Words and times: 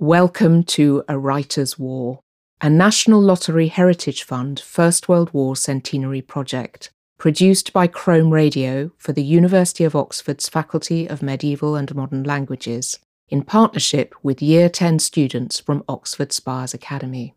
Welcome 0.00 0.62
to 0.78 1.02
A 1.08 1.18
Writer's 1.18 1.76
War, 1.76 2.20
a 2.60 2.70
National 2.70 3.20
Lottery 3.20 3.66
Heritage 3.66 4.22
Fund 4.22 4.60
First 4.60 5.08
World 5.08 5.34
War 5.34 5.56
Centenary 5.56 6.22
project, 6.22 6.90
produced 7.18 7.72
by 7.72 7.88
Chrome 7.88 8.30
Radio 8.32 8.92
for 8.96 9.12
the 9.12 9.24
University 9.24 9.82
of 9.82 9.96
Oxford's 9.96 10.48
Faculty 10.48 11.08
of 11.08 11.20
Medieval 11.20 11.74
and 11.74 11.92
Modern 11.96 12.22
Languages, 12.22 13.00
in 13.28 13.42
partnership 13.42 14.14
with 14.22 14.40
Year 14.40 14.68
10 14.68 15.00
students 15.00 15.58
from 15.58 15.82
Oxford 15.88 16.30
Spires 16.30 16.72
Academy. 16.72 17.34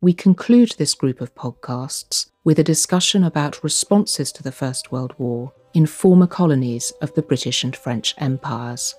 We 0.00 0.12
conclude 0.12 0.74
this 0.78 0.92
group 0.92 1.20
of 1.20 1.36
podcasts 1.36 2.28
with 2.42 2.58
a 2.58 2.64
discussion 2.64 3.22
about 3.22 3.62
responses 3.62 4.32
to 4.32 4.42
the 4.42 4.50
First 4.50 4.90
World 4.90 5.14
War 5.18 5.52
in 5.72 5.86
former 5.86 6.26
colonies 6.26 6.92
of 7.00 7.14
the 7.14 7.22
British 7.22 7.62
and 7.62 7.76
French 7.76 8.12
empires. 8.18 8.96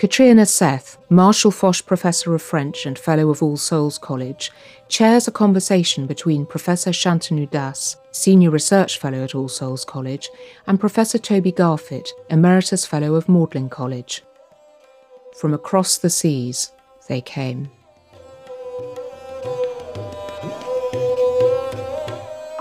Catriona 0.00 0.46
Seth, 0.46 0.96
Marshal 1.10 1.50
Foch 1.50 1.84
Professor 1.84 2.34
of 2.34 2.40
French 2.40 2.86
and 2.86 2.98
Fellow 2.98 3.28
of 3.28 3.42
All 3.42 3.58
Souls 3.58 3.98
College, 3.98 4.50
chairs 4.88 5.28
a 5.28 5.30
conversation 5.30 6.06
between 6.06 6.46
Professor 6.46 6.88
Shantanu 6.90 7.50
Das, 7.50 7.98
Senior 8.10 8.50
Research 8.50 8.98
Fellow 8.98 9.22
at 9.22 9.34
All 9.34 9.50
Souls 9.50 9.84
College, 9.84 10.30
and 10.66 10.80
Professor 10.80 11.18
Toby 11.18 11.52
Garfitt, 11.52 12.08
Emeritus 12.30 12.86
Fellow 12.86 13.14
of 13.14 13.28
Magdalen 13.28 13.68
College. 13.68 14.22
From 15.36 15.52
across 15.52 15.98
the 15.98 16.08
seas, 16.08 16.72
they 17.06 17.20
came. 17.20 17.70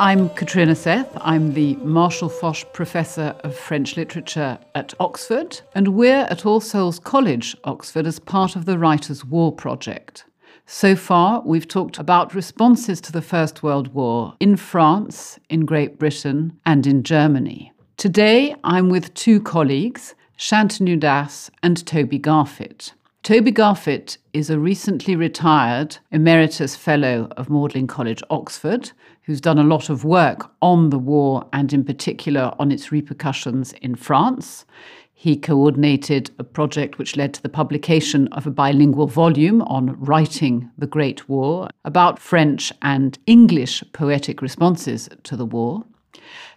I'm 0.01 0.29
Catriona 0.29 0.75
Seth. 0.75 1.11
I'm 1.19 1.53
the 1.53 1.75
Marshal 1.75 2.29
Foch 2.29 2.71
Professor 2.71 3.35
of 3.43 3.53
French 3.53 3.97
Literature 3.97 4.57
at 4.73 4.93
Oxford, 4.97 5.59
and 5.75 5.89
we're 5.89 6.25
at 6.29 6.45
All 6.45 6.61
Souls 6.61 6.99
College, 6.99 7.53
Oxford, 7.65 8.07
as 8.07 8.17
part 8.17 8.55
of 8.55 8.63
the 8.63 8.79
Writers' 8.79 9.25
War 9.25 9.51
Project. 9.51 10.23
So 10.65 10.95
far, 10.95 11.41
we've 11.45 11.67
talked 11.67 11.99
about 11.99 12.33
responses 12.33 13.01
to 13.01 13.11
the 13.11 13.21
First 13.21 13.61
World 13.61 13.93
War 13.93 14.35
in 14.39 14.55
France, 14.55 15.37
in 15.49 15.65
Great 15.65 15.99
Britain, 15.99 16.57
and 16.65 16.87
in 16.87 17.03
Germany. 17.03 17.73
Today, 17.97 18.55
I'm 18.63 18.87
with 18.87 19.13
two 19.15 19.41
colleagues, 19.41 20.15
Shantanu 20.37 20.97
Das 20.97 21.51
and 21.61 21.85
Toby 21.85 22.19
Garfitt. 22.19 22.93
Toby 23.21 23.51
Garfitt 23.51 24.17
is 24.31 24.49
a 24.49 24.57
recently 24.57 25.17
retired 25.17 25.97
Emeritus 26.09 26.77
Fellow 26.77 27.27
of 27.35 27.49
Magdalen 27.49 27.85
College, 27.85 28.23
Oxford, 28.29 28.93
who's 29.29 29.39
done 29.39 29.59
a 29.59 29.63
lot 29.63 29.91
of 29.91 30.03
work 30.03 30.49
on 30.59 30.89
the 30.89 30.97
war 30.97 31.47
and, 31.53 31.71
in 31.71 31.83
particular, 31.83 32.51
on 32.57 32.71
its 32.71 32.91
repercussions 32.91 33.73
in 33.73 33.93
France. 33.93 34.65
He 35.13 35.37
coordinated 35.37 36.31
a 36.39 36.43
project 36.43 36.97
which 36.97 37.15
led 37.15 37.35
to 37.35 37.43
the 37.43 37.47
publication 37.47 38.27
of 38.29 38.47
a 38.47 38.49
bilingual 38.49 39.05
volume 39.05 39.61
on 39.61 39.95
writing 39.99 40.71
the 40.79 40.87
Great 40.87 41.29
War 41.29 41.69
about 41.85 42.17
French 42.17 42.73
and 42.81 43.19
English 43.27 43.83
poetic 43.93 44.41
responses 44.41 45.07
to 45.25 45.35
the 45.35 45.45
war. 45.45 45.83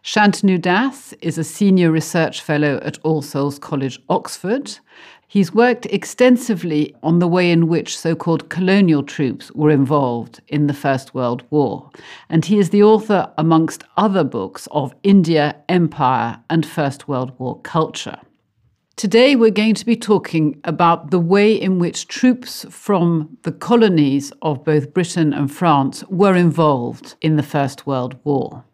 Shantanu 0.02 0.58
Das 0.58 1.12
is 1.20 1.36
a 1.36 1.44
senior 1.44 1.90
research 1.90 2.40
fellow 2.40 2.80
at 2.82 2.98
All 3.02 3.20
Souls 3.20 3.58
College, 3.58 4.00
Oxford, 4.08 4.78
He's 5.32 5.54
worked 5.54 5.86
extensively 5.86 6.94
on 7.02 7.18
the 7.18 7.26
way 7.26 7.50
in 7.50 7.66
which 7.66 7.96
so 7.96 8.14
called 8.14 8.50
colonial 8.50 9.02
troops 9.02 9.50
were 9.52 9.70
involved 9.70 10.42
in 10.48 10.66
the 10.66 10.74
First 10.74 11.14
World 11.14 11.42
War. 11.48 11.88
And 12.28 12.44
he 12.44 12.58
is 12.58 12.68
the 12.68 12.82
author, 12.82 13.32
amongst 13.38 13.82
other 13.96 14.24
books, 14.24 14.68
of 14.72 14.94
India, 15.02 15.56
Empire, 15.70 16.38
and 16.50 16.66
First 16.66 17.08
World 17.08 17.32
War 17.38 17.58
Culture. 17.62 18.18
Today, 18.96 19.34
we're 19.34 19.50
going 19.50 19.74
to 19.76 19.86
be 19.86 19.96
talking 19.96 20.60
about 20.64 21.10
the 21.10 21.18
way 21.18 21.54
in 21.54 21.78
which 21.78 22.08
troops 22.08 22.66
from 22.68 23.38
the 23.44 23.52
colonies 23.52 24.34
of 24.42 24.62
both 24.66 24.92
Britain 24.92 25.32
and 25.32 25.50
France 25.50 26.04
were 26.10 26.34
involved 26.34 27.14
in 27.22 27.36
the 27.36 27.42
First 27.42 27.86
World 27.86 28.18
War. 28.22 28.64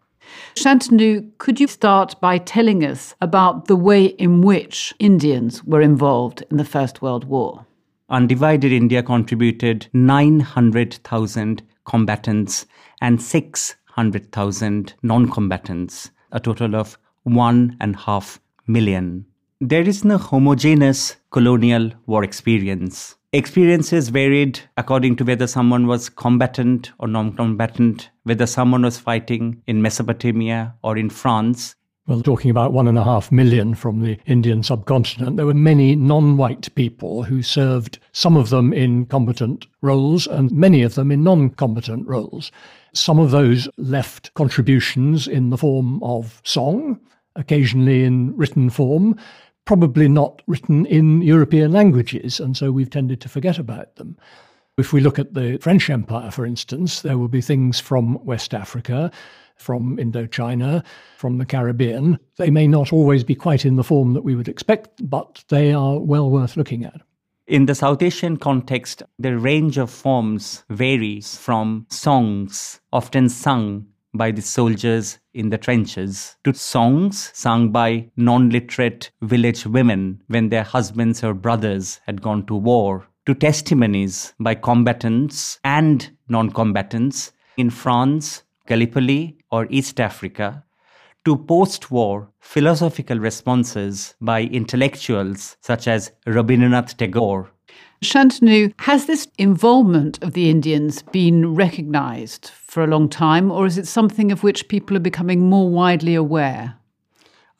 Shantanu, 0.55 1.29
could 1.37 1.59
you 1.59 1.67
start 1.67 2.19
by 2.19 2.37
telling 2.37 2.83
us 2.83 3.15
about 3.21 3.65
the 3.65 3.75
way 3.75 4.05
in 4.05 4.41
which 4.41 4.93
Indians 4.99 5.63
were 5.63 5.81
involved 5.81 6.43
in 6.51 6.57
the 6.57 6.65
First 6.65 7.01
World 7.01 7.25
War? 7.25 7.65
Undivided 8.09 8.71
India 8.71 9.03
contributed 9.03 9.87
900,000 9.93 11.61
combatants 11.85 12.65
and 13.01 13.21
600,000 13.21 14.93
non 15.03 15.29
combatants, 15.29 16.11
a 16.31 16.39
total 16.39 16.75
of 16.75 16.97
one 17.23 17.77
and 17.79 17.95
a 17.95 17.99
half 17.99 18.39
million. 18.67 19.25
There 19.61 19.87
is 19.87 20.05
no 20.05 20.17
homogeneous 20.17 21.17
colonial 21.31 21.91
war 22.05 22.23
experience. 22.23 23.15
Experiences 23.31 24.09
varied 24.09 24.59
according 24.75 25.15
to 25.17 25.23
whether 25.23 25.45
someone 25.45 25.85
was 25.85 26.09
combatant 26.09 26.91
or 26.97 27.07
non 27.07 27.35
combatant, 27.35 28.09
whether 28.23 28.47
someone 28.47 28.81
was 28.81 28.97
fighting 28.97 29.61
in 29.67 29.83
Mesopotamia 29.83 30.73
or 30.81 30.97
in 30.97 31.11
France. 31.11 31.75
Well, 32.07 32.23
talking 32.23 32.49
about 32.49 32.73
one 32.73 32.87
and 32.87 32.97
a 32.97 33.03
half 33.03 33.31
million 33.31 33.75
from 33.75 34.01
the 34.01 34.17
Indian 34.25 34.63
subcontinent, 34.63 35.37
there 35.37 35.45
were 35.45 35.53
many 35.53 35.95
non 35.95 36.37
white 36.37 36.73
people 36.73 37.21
who 37.21 37.43
served, 37.43 37.99
some 38.13 38.35
of 38.35 38.49
them 38.49 38.73
in 38.73 39.05
combatant 39.05 39.67
roles 39.83 40.25
and 40.25 40.51
many 40.51 40.81
of 40.81 40.95
them 40.95 41.11
in 41.11 41.23
non 41.23 41.51
combatant 41.51 42.07
roles. 42.07 42.51
Some 42.93 43.19
of 43.19 43.29
those 43.29 43.69
left 43.77 44.33
contributions 44.33 45.27
in 45.27 45.51
the 45.51 45.57
form 45.57 46.01
of 46.01 46.41
song, 46.43 46.99
occasionally 47.35 48.03
in 48.05 48.35
written 48.35 48.71
form, 48.71 49.15
probably 49.69 50.07
not 50.07 50.41
written 50.47 50.83
in 50.87 51.21
European 51.21 51.71
languages, 51.71 52.39
and 52.39 52.57
so 52.57 52.71
we've 52.71 52.89
tended 52.89 53.21
to 53.21 53.29
forget 53.29 53.59
about 53.59 53.97
them. 53.97 54.17
If 54.79 54.93
we 54.93 54.99
look 54.99 55.19
at 55.19 55.35
the 55.35 55.59
French 55.61 55.91
Empire, 55.91 56.31
for 56.31 56.43
instance, 56.43 57.03
there 57.03 57.19
will 57.19 57.27
be 57.27 57.39
things 57.39 57.79
from 57.79 58.17
West 58.25 58.55
Africa, 58.55 59.11
from 59.57 59.97
Indochina, 59.97 60.83
from 61.17 61.37
the 61.37 61.45
Caribbean. 61.45 62.17
They 62.37 62.49
may 62.49 62.65
not 62.65 62.91
always 62.91 63.23
be 63.23 63.35
quite 63.35 63.63
in 63.63 63.75
the 63.75 63.83
form 63.83 64.15
that 64.15 64.23
we 64.23 64.33
would 64.33 64.47
expect, 64.47 65.07
but 65.07 65.43
they 65.49 65.71
are 65.71 65.99
well 65.99 66.31
worth 66.31 66.57
looking 66.57 66.83
at. 66.83 67.01
In 67.45 67.67
the 67.67 67.75
South 67.75 68.01
Asian 68.01 68.37
context, 68.37 69.03
the 69.19 69.37
range 69.37 69.77
of 69.77 69.91
forms 69.91 70.63
varies 70.71 71.37
from 71.37 71.85
songs, 71.91 72.79
often 72.91 73.29
sung 73.29 73.85
by 74.13 74.31
the 74.31 74.41
soldiers 74.41 75.19
in 75.33 75.49
the 75.49 75.57
trenches 75.57 76.35
to 76.43 76.53
songs 76.53 77.31
sung 77.33 77.71
by 77.71 78.09
non 78.15 78.49
literate 78.49 79.11
village 79.21 79.65
women 79.65 80.21
when 80.27 80.49
their 80.49 80.63
husbands 80.63 81.23
or 81.23 81.33
brothers 81.33 81.99
had 82.05 82.21
gone 82.21 82.45
to 82.47 82.55
war, 82.55 83.07
to 83.25 83.33
testimonies 83.33 84.33
by 84.39 84.55
combatants 84.55 85.59
and 85.63 86.11
non 86.27 86.49
combatants 86.49 87.31
in 87.57 87.69
France, 87.69 88.43
Gallipoli, 88.67 89.37
or 89.51 89.67
East 89.69 89.99
Africa, 89.99 90.63
to 91.25 91.35
post 91.35 91.91
war 91.91 92.29
philosophical 92.39 93.19
responses 93.19 94.15
by 94.21 94.43
intellectuals 94.43 95.57
such 95.61 95.87
as 95.87 96.11
Rabindranath 96.25 96.97
Tagore 96.97 97.51
Shantanu, 98.01 98.73
has 98.79 99.07
this 99.07 99.27
involvement 99.37 100.23
of 100.23 100.31
the 100.31 100.49
Indians 100.49 101.01
been 101.01 101.53
recognised 101.53 102.49
for 102.49 102.81
a 102.81 102.87
long 102.87 103.09
time, 103.09 103.51
or 103.51 103.65
is 103.65 103.77
it 103.77 103.87
something 103.87 104.31
of 104.31 104.41
which 104.41 104.69
people 104.69 104.95
are 104.95 105.01
becoming 105.01 105.49
more 105.49 105.69
widely 105.69 106.15
aware? 106.15 106.75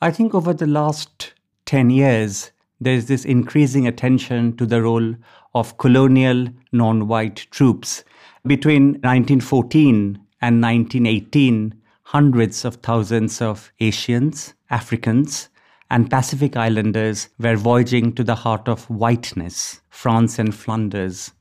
I 0.00 0.10
think 0.10 0.34
over 0.34 0.54
the 0.54 0.66
last 0.66 1.34
10 1.66 1.90
years, 1.90 2.52
there's 2.80 3.04
this 3.04 3.26
increasing 3.26 3.86
attention 3.86 4.56
to 4.56 4.64
the 4.64 4.80
role 4.80 5.14
of 5.54 5.76
colonial 5.76 6.48
non 6.72 7.06
white 7.06 7.46
troops. 7.50 8.02
Between 8.46 8.92
1914 9.02 10.18
and 10.40 10.62
1918, 10.62 11.74
hundreds 12.04 12.64
of 12.64 12.76
thousands 12.76 13.42
of 13.42 13.70
Asians, 13.78 14.54
Africans, 14.70 15.49
and 15.90 16.08
Pacific 16.08 16.56
Islanders 16.56 17.28
were 17.38 17.56
voyaging 17.56 18.12
to 18.14 18.22
the 18.22 18.36
heart 18.36 18.68
of 18.68 18.88
whiteness, 18.88 19.80
France 19.90 20.38
and 20.38 20.54
Flanders, 20.54 21.32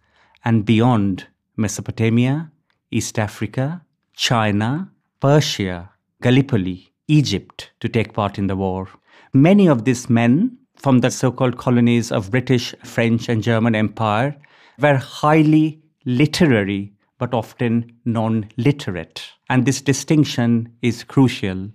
and 0.43 0.65
beyond 0.65 1.27
Mesopotamia, 1.55 2.51
East 2.89 3.19
Africa, 3.19 3.83
China, 4.15 4.91
Persia, 5.19 5.91
Gallipoli, 6.21 6.91
Egypt 7.07 7.71
to 7.79 7.87
take 7.87 8.13
part 8.13 8.39
in 8.39 8.47
the 8.47 8.55
war. 8.55 8.89
Many 9.33 9.67
of 9.67 9.85
these 9.85 10.09
men 10.09 10.57
from 10.75 10.99
the 10.99 11.11
so 11.11 11.31
called 11.31 11.57
colonies 11.57 12.11
of 12.11 12.31
British, 12.31 12.73
French, 12.83 13.29
and 13.29 13.43
German 13.43 13.75
Empire 13.75 14.35
were 14.79 14.95
highly 14.95 15.81
literary 16.05 16.93
but 17.19 17.33
often 17.33 17.91
non 18.05 18.49
literate. 18.57 19.21
And 19.49 19.65
this 19.65 19.81
distinction 19.81 20.73
is 20.81 21.03
crucial. 21.03 21.69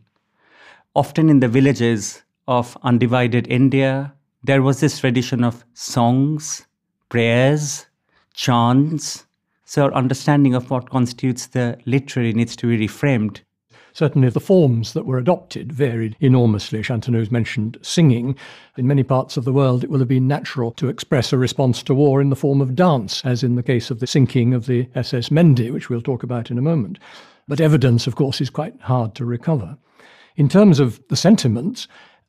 Often 0.96 1.28
in 1.28 1.40
the 1.40 1.48
villages, 1.48 2.23
of 2.46 2.76
undivided 2.82 3.46
India, 3.48 4.14
there 4.42 4.62
was 4.62 4.80
this 4.80 4.98
tradition 4.98 5.42
of 5.42 5.64
songs, 5.74 6.66
prayers, 7.08 7.86
chants. 8.34 9.24
So, 9.64 9.84
our 9.84 9.94
understanding 9.94 10.54
of 10.54 10.70
what 10.70 10.90
constitutes 10.90 11.46
the 11.46 11.78
literary 11.86 12.32
needs 12.32 12.54
to 12.56 12.66
be 12.66 12.86
reframed. 12.86 13.40
certainly 13.94 14.28
the 14.28 14.40
forms 14.40 14.92
that 14.92 15.06
were 15.06 15.18
adopted 15.18 15.72
varied 15.72 16.16
enormously. 16.20 16.82
Shantanu's 16.82 17.30
mentioned 17.30 17.78
singing. 17.80 18.36
In 18.76 18.88
many 18.88 19.04
parts 19.04 19.36
of 19.36 19.44
the 19.44 19.52
world, 19.52 19.84
it 19.84 19.90
will 19.90 20.00
have 20.00 20.08
been 20.08 20.26
natural 20.26 20.72
to 20.72 20.88
express 20.88 21.32
a 21.32 21.38
response 21.38 21.82
to 21.84 21.94
war 21.94 22.20
in 22.20 22.28
the 22.28 22.36
form 22.36 22.60
of 22.60 22.74
dance, 22.74 23.24
as 23.24 23.44
in 23.44 23.54
the 23.54 23.62
case 23.62 23.90
of 23.90 24.00
the 24.00 24.06
sinking 24.06 24.52
of 24.52 24.66
the 24.66 24.88
SS 24.96 25.30
Mendi, 25.30 25.70
which 25.70 25.88
we'll 25.88 26.02
talk 26.02 26.24
about 26.24 26.50
in 26.50 26.58
a 26.58 26.62
moment. 26.62 26.98
But 27.46 27.60
evidence, 27.60 28.06
of 28.06 28.16
course, 28.16 28.40
is 28.40 28.50
quite 28.50 28.78
hard 28.80 29.14
to 29.14 29.24
recover. 29.24 29.78
In 30.36 30.48
terms 30.48 30.80
of 30.80 31.00
the 31.08 31.16
sentiments, 31.16 31.86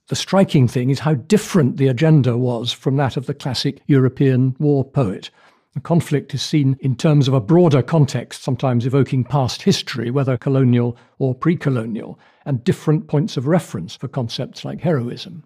the 0.07 0.15
striking 0.15 0.67
thing 0.67 0.91
is 0.91 0.99
how 0.99 1.15
different 1.15 1.77
the 1.77 1.87
agenda 1.87 2.37
was 2.37 2.71
from 2.71 2.95
that 2.97 3.17
of 3.17 3.25
the 3.25 3.33
classic 3.33 3.81
European 3.87 4.55
war 4.59 4.83
poet. 4.83 5.31
The 5.73 5.79
conflict 5.81 6.33
is 6.33 6.43
seen 6.43 6.77
in 6.79 6.95
terms 6.95 7.27
of 7.27 7.33
a 7.33 7.41
broader 7.41 7.81
context, 7.81 8.43
sometimes 8.43 8.85
evoking 8.85 9.23
past 9.23 9.63
history, 9.63 10.11
whether 10.11 10.37
colonial 10.37 10.95
or 11.17 11.33
pre 11.33 11.57
colonial, 11.57 12.19
and 12.45 12.63
different 12.63 13.07
points 13.07 13.35
of 13.35 13.47
reference 13.47 13.95
for 13.95 14.07
concepts 14.07 14.63
like 14.63 14.81
heroism. 14.81 15.43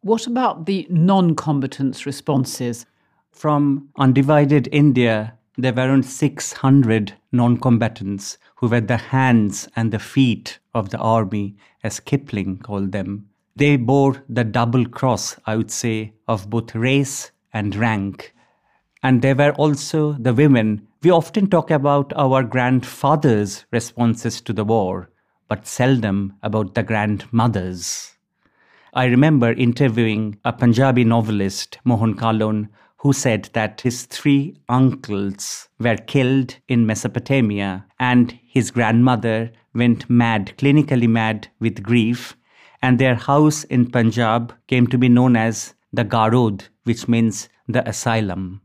What 0.00 0.26
about 0.26 0.66
the 0.66 0.86
non 0.88 1.34
combatants' 1.34 2.06
responses? 2.06 2.86
From 3.32 3.88
undivided 3.98 4.68
India, 4.70 5.34
there 5.58 5.72
were 5.72 5.82
around 5.82 6.04
600 6.04 7.14
non 7.32 7.58
combatants 7.58 8.38
who 8.56 8.68
were 8.68 8.80
the 8.80 8.96
hands 8.96 9.68
and 9.74 9.92
the 9.92 9.98
feet 9.98 10.60
of 10.72 10.90
the 10.90 10.98
army, 10.98 11.56
as 11.82 11.98
Kipling 11.98 12.58
called 12.58 12.92
them. 12.92 13.28
They 13.54 13.76
bore 13.76 14.24
the 14.28 14.44
double 14.44 14.86
cross, 14.86 15.38
I 15.46 15.56
would 15.56 15.70
say, 15.70 16.14
of 16.26 16.48
both 16.48 16.74
race 16.74 17.32
and 17.52 17.74
rank. 17.74 18.34
And 19.02 19.20
there 19.20 19.34
were 19.34 19.52
also 19.52 20.12
the 20.12 20.32
women. 20.32 20.88
We 21.02 21.10
often 21.10 21.48
talk 21.48 21.70
about 21.70 22.12
our 22.16 22.42
grandfathers' 22.44 23.66
responses 23.70 24.40
to 24.42 24.52
the 24.52 24.64
war, 24.64 25.10
but 25.48 25.66
seldom 25.66 26.34
about 26.42 26.74
the 26.74 26.82
grandmothers. 26.82 28.16
I 28.94 29.04
remember 29.06 29.52
interviewing 29.52 30.38
a 30.44 30.52
Punjabi 30.52 31.04
novelist, 31.04 31.78
Mohan 31.84 32.14
Kahlon, 32.14 32.68
who 32.98 33.12
said 33.12 33.50
that 33.52 33.80
his 33.80 34.04
three 34.04 34.56
uncles 34.68 35.68
were 35.78 35.96
killed 35.96 36.56
in 36.68 36.86
Mesopotamia 36.86 37.84
and 37.98 38.38
his 38.44 38.70
grandmother 38.70 39.50
went 39.74 40.08
mad, 40.08 40.52
clinically 40.56 41.08
mad 41.08 41.48
with 41.58 41.82
grief 41.82 42.36
and 42.82 42.98
their 42.98 43.14
house 43.14 43.64
in 43.64 43.90
Punjab 43.90 44.52
came 44.66 44.86
to 44.88 44.98
be 44.98 45.08
known 45.08 45.36
as 45.36 45.74
the 45.92 46.04
Garod, 46.04 46.68
which 46.84 47.06
means 47.08 47.48
the 47.68 47.88
asylum. 47.88 48.60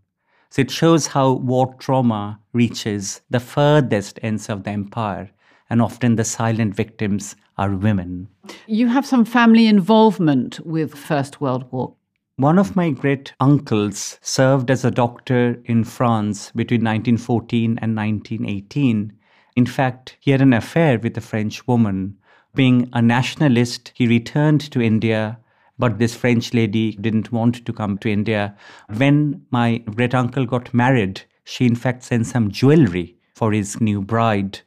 So 0.49 0.61
it 0.61 0.71
shows 0.71 1.07
how 1.07 1.33
war 1.33 1.75
trauma 1.77 2.39
reaches 2.53 3.21
the 3.29 3.39
furthest 3.39 4.19
ends 4.23 4.49
of 4.49 4.63
the 4.63 4.71
empire, 4.71 5.29
and 5.69 5.81
often 5.81 6.15
the 6.15 6.23
silent 6.23 6.73
victims 6.73 7.35
are 7.57 7.75
women. 7.75 8.29
You 8.65 8.87
have 8.87 9.05
some 9.05 9.25
family 9.25 9.67
involvement 9.67 10.59
with 10.65 10.95
First 10.95 11.41
World 11.41 11.71
War. 11.71 11.93
One 12.37 12.59
of 12.59 12.75
my 12.75 12.91
great 12.91 13.33
uncles 13.39 14.19
served 14.21 14.71
as 14.71 14.85
a 14.85 14.91
doctor 14.91 15.61
in 15.65 15.83
France 15.83 16.51
between 16.55 16.81
1914 16.81 17.79
and 17.81 17.95
1918. 17.95 19.13
In 19.55 19.65
fact, 19.65 20.17
he 20.19 20.31
had 20.31 20.41
an 20.41 20.53
affair 20.53 20.99
with 20.99 21.17
a 21.17 21.21
French 21.21 21.67
woman 21.67 22.17
being 22.57 22.89
a 22.91 23.01
nationalist, 23.01 23.93
he 23.93 24.07
returned 24.07 24.59
to 24.71 24.81
India, 24.81 25.39
but 25.79 25.99
this 25.99 26.15
French 26.15 26.53
lady 26.53 26.93
didn't 26.93 27.31
want 27.31 27.65
to 27.65 27.71
come 27.71 27.97
to 27.99 28.09
India. 28.09 28.57
When 28.97 29.45
my 29.51 29.77
great 29.77 30.15
uncle 30.15 30.45
got 30.45 30.73
married, 30.73 31.21
she 31.45 31.65
in 31.65 31.75
fact 31.75 32.03
sent 32.03 32.25
some 32.25 32.51
jewelry 32.51 33.15
for 33.35 33.53
his 33.53 33.79
new 33.79 34.01
bride. 34.01 34.59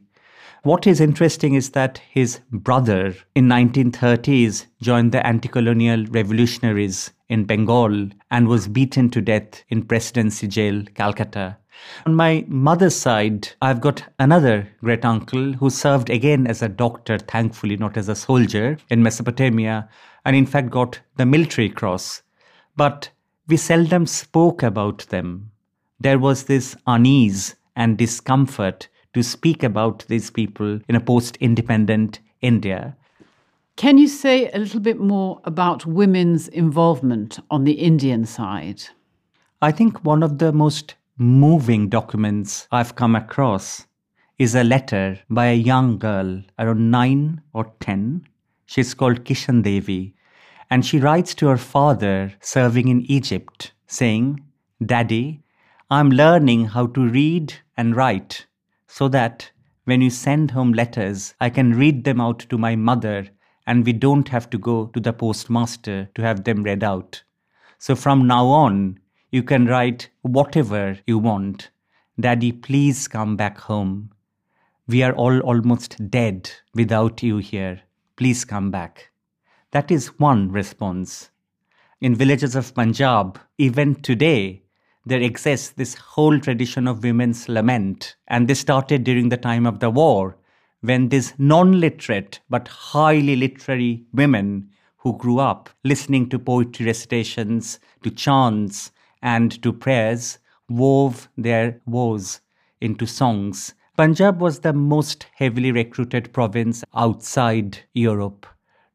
What 0.62 0.86
is 0.86 1.00
interesting 1.00 1.54
is 1.54 1.70
that 1.70 2.00
his 2.10 2.40
brother 2.52 3.14
in 3.34 3.48
1930s 3.48 4.66
joined 4.80 5.12
the 5.12 5.26
anti-colonial 5.26 6.06
revolutionaries 6.06 7.10
in 7.28 7.44
Bengal 7.44 8.10
and 8.30 8.46
was 8.46 8.68
beaten 8.68 9.10
to 9.10 9.20
death 9.20 9.64
in 9.68 9.84
Presidency 9.84 10.46
Jail, 10.46 10.84
Calcutta. 10.94 11.56
On 12.06 12.14
my 12.14 12.44
mother's 12.48 12.96
side, 12.96 13.48
I've 13.60 13.80
got 13.80 14.04
another 14.18 14.68
great 14.80 15.04
uncle 15.04 15.52
who 15.54 15.70
served 15.70 16.10
again 16.10 16.46
as 16.46 16.62
a 16.62 16.68
doctor, 16.68 17.18
thankfully, 17.18 17.76
not 17.76 17.96
as 17.96 18.08
a 18.08 18.14
soldier, 18.14 18.78
in 18.88 19.02
Mesopotamia, 19.02 19.88
and 20.24 20.36
in 20.36 20.46
fact 20.46 20.70
got 20.70 21.00
the 21.16 21.26
military 21.26 21.68
cross. 21.68 22.22
But 22.76 23.10
we 23.46 23.56
seldom 23.56 24.06
spoke 24.06 24.62
about 24.62 25.06
them. 25.08 25.50
There 25.98 26.18
was 26.18 26.44
this 26.44 26.76
unease 26.86 27.56
and 27.76 27.98
discomfort 27.98 28.88
to 29.12 29.22
speak 29.22 29.62
about 29.62 30.06
these 30.08 30.30
people 30.30 30.80
in 30.88 30.94
a 30.94 31.00
post 31.00 31.36
independent 31.40 32.20
India. 32.40 32.96
Can 33.76 33.98
you 33.98 34.08
say 34.08 34.50
a 34.50 34.58
little 34.58 34.80
bit 34.80 35.00
more 35.00 35.40
about 35.44 35.86
women's 35.86 36.48
involvement 36.48 37.38
on 37.50 37.64
the 37.64 37.72
Indian 37.72 38.24
side? 38.24 38.82
I 39.62 39.72
think 39.72 40.04
one 40.04 40.22
of 40.22 40.38
the 40.38 40.52
most 40.52 40.94
moving 41.20 41.90
documents 41.90 42.66
I've 42.72 42.94
come 42.94 43.14
across 43.14 43.86
is 44.38 44.54
a 44.54 44.64
letter 44.64 45.20
by 45.28 45.48
a 45.48 45.54
young 45.54 45.98
girl 45.98 46.42
around 46.58 46.90
9 46.90 47.42
or 47.52 47.70
10. 47.80 48.26
She's 48.64 48.94
called 48.94 49.24
Kishan 49.24 49.62
Devi. 49.62 50.14
And 50.70 50.86
she 50.86 50.98
writes 50.98 51.34
to 51.34 51.48
her 51.48 51.58
father 51.58 52.32
serving 52.40 52.88
in 52.88 53.02
Egypt, 53.02 53.72
saying, 53.86 54.42
Daddy, 54.82 55.42
I'm 55.90 56.08
learning 56.08 56.64
how 56.64 56.86
to 56.86 57.06
read 57.06 57.52
and 57.76 57.94
write 57.94 58.46
so 58.86 59.06
that 59.08 59.50
when 59.84 60.00
you 60.00 60.08
send 60.08 60.52
home 60.52 60.72
letters, 60.72 61.34
I 61.38 61.50
can 61.50 61.76
read 61.76 62.04
them 62.04 62.18
out 62.18 62.38
to 62.48 62.56
my 62.56 62.76
mother 62.76 63.28
and 63.66 63.84
we 63.84 63.92
don't 63.92 64.28
have 64.30 64.48
to 64.50 64.58
go 64.58 64.86
to 64.86 65.00
the 65.00 65.12
postmaster 65.12 66.08
to 66.14 66.22
have 66.22 66.44
them 66.44 66.62
read 66.62 66.82
out. 66.82 67.22
So 67.78 67.94
from 67.94 68.26
now 68.26 68.46
on, 68.46 68.99
you 69.30 69.42
can 69.42 69.66
write 69.66 70.10
whatever 70.22 70.98
you 71.06 71.18
want. 71.18 71.70
Daddy, 72.18 72.52
please 72.52 73.08
come 73.08 73.36
back 73.36 73.58
home. 73.58 74.10
We 74.86 75.02
are 75.02 75.12
all 75.12 75.40
almost 75.40 76.10
dead 76.10 76.50
without 76.74 77.22
you 77.22 77.38
here. 77.38 77.82
Please 78.16 78.44
come 78.44 78.70
back. 78.70 79.10
That 79.70 79.90
is 79.90 80.18
one 80.18 80.50
response. 80.50 81.30
In 82.00 82.14
villages 82.14 82.56
of 82.56 82.74
Punjab, 82.74 83.38
even 83.56 83.94
today, 83.94 84.62
there 85.06 85.20
exists 85.20 85.70
this 85.70 85.94
whole 85.94 86.38
tradition 86.40 86.88
of 86.88 87.04
women's 87.04 87.48
lament. 87.48 88.16
And 88.26 88.48
this 88.48 88.60
started 88.60 89.04
during 89.04 89.28
the 89.28 89.36
time 89.36 89.66
of 89.66 89.78
the 89.78 89.90
war, 89.90 90.36
when 90.80 91.08
these 91.08 91.34
non 91.38 91.78
literate 91.78 92.40
but 92.50 92.68
highly 92.68 93.36
literary 93.36 94.04
women 94.12 94.70
who 94.96 95.16
grew 95.16 95.38
up 95.38 95.70
listening 95.84 96.28
to 96.30 96.38
poetry 96.38 96.86
recitations, 96.86 97.78
to 98.02 98.10
chants, 98.10 98.90
and 99.22 99.62
to 99.62 99.72
prayers 99.72 100.38
wove 100.68 101.28
their 101.36 101.80
woes 101.86 102.40
into 102.80 103.06
songs. 103.06 103.74
Punjab 103.96 104.40
was 104.40 104.60
the 104.60 104.72
most 104.72 105.26
heavily 105.34 105.72
recruited 105.72 106.32
province 106.32 106.82
outside 106.94 107.78
Europe. 107.92 108.46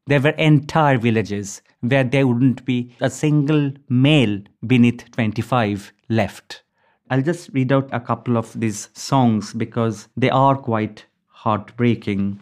There 0.06 0.20
were 0.20 0.30
entire 0.30 0.98
villages 0.98 1.62
where 1.80 2.04
there 2.04 2.26
wouldn't 2.26 2.64
be 2.64 2.94
a 3.00 3.10
single 3.10 3.72
male 3.88 4.40
beneath 4.66 5.10
25 5.12 5.92
left. 6.08 6.62
I'll 7.10 7.22
just 7.22 7.50
read 7.52 7.72
out 7.72 7.88
a 7.92 8.00
couple 8.00 8.36
of 8.36 8.58
these 8.58 8.88
songs 8.94 9.52
because 9.52 10.08
they 10.16 10.30
are 10.30 10.56
quite 10.56 11.06
heartbreaking. 11.28 12.40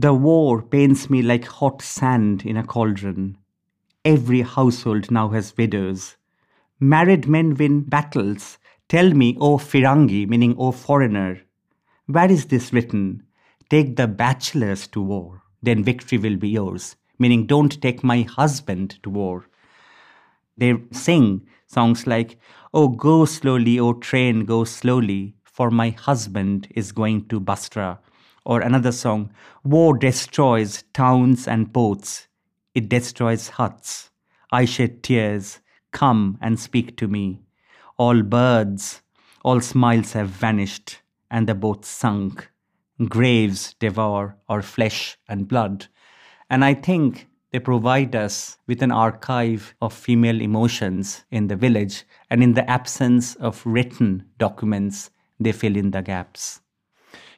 The 0.00 0.14
war 0.14 0.62
pains 0.62 1.10
me 1.10 1.22
like 1.22 1.44
hot 1.44 1.82
sand 1.82 2.46
in 2.46 2.56
a 2.56 2.62
cauldron. 2.62 3.36
Every 4.04 4.42
household 4.42 5.10
now 5.10 5.30
has 5.30 5.56
widows. 5.56 6.16
Married 6.78 7.26
men 7.26 7.56
win 7.56 7.80
battles. 7.80 8.58
Tell 8.88 9.12
me, 9.12 9.36
O 9.40 9.58
Firangi, 9.58 10.28
meaning 10.28 10.54
O 10.56 10.70
foreigner, 10.70 11.40
where 12.06 12.30
is 12.30 12.46
this 12.46 12.72
written? 12.72 13.24
Take 13.70 13.96
the 13.96 14.06
bachelors 14.06 14.86
to 14.88 15.02
war, 15.02 15.42
then 15.62 15.82
victory 15.82 16.16
will 16.16 16.36
be 16.36 16.50
yours. 16.50 16.94
Meaning, 17.18 17.46
don't 17.46 17.82
take 17.82 18.04
my 18.04 18.22
husband 18.22 19.02
to 19.02 19.10
war. 19.10 19.48
They 20.56 20.76
sing 20.92 21.44
songs 21.66 22.06
like, 22.06 22.38
Oh, 22.72 22.86
go 22.86 23.24
slowly, 23.24 23.80
oh 23.80 23.94
train, 23.94 24.44
go 24.44 24.62
slowly, 24.62 25.34
for 25.42 25.72
my 25.72 25.90
husband 25.90 26.68
is 26.70 26.92
going 26.92 27.26
to 27.30 27.40
Basra. 27.40 27.98
Or 28.48 28.62
another 28.62 28.92
song, 28.92 29.30
War 29.62 29.98
destroys 29.98 30.82
towns 30.94 31.46
and 31.46 31.70
ports, 31.70 32.28
it 32.74 32.88
destroys 32.88 33.50
huts. 33.50 34.10
I 34.50 34.64
shed 34.64 35.02
tears, 35.02 35.60
come 35.92 36.38
and 36.40 36.58
speak 36.58 36.96
to 36.96 37.08
me. 37.08 37.42
All 37.98 38.22
birds, 38.22 39.02
all 39.44 39.60
smiles 39.60 40.14
have 40.14 40.30
vanished, 40.30 41.02
and 41.30 41.46
the 41.46 41.54
boats 41.54 41.88
sunk. 41.88 42.50
Graves 43.06 43.74
devour 43.74 44.38
our 44.48 44.62
flesh 44.62 45.18
and 45.28 45.46
blood. 45.46 45.88
And 46.48 46.64
I 46.64 46.72
think 46.72 47.28
they 47.52 47.58
provide 47.58 48.16
us 48.16 48.56
with 48.66 48.80
an 48.80 48.92
archive 48.92 49.74
of 49.82 49.92
female 49.92 50.40
emotions 50.40 51.26
in 51.30 51.48
the 51.48 51.56
village, 51.56 52.04
and 52.30 52.42
in 52.42 52.54
the 52.54 52.68
absence 52.70 53.34
of 53.34 53.60
written 53.66 54.24
documents, 54.38 55.10
they 55.38 55.52
fill 55.52 55.76
in 55.76 55.90
the 55.90 56.00
gaps. 56.00 56.62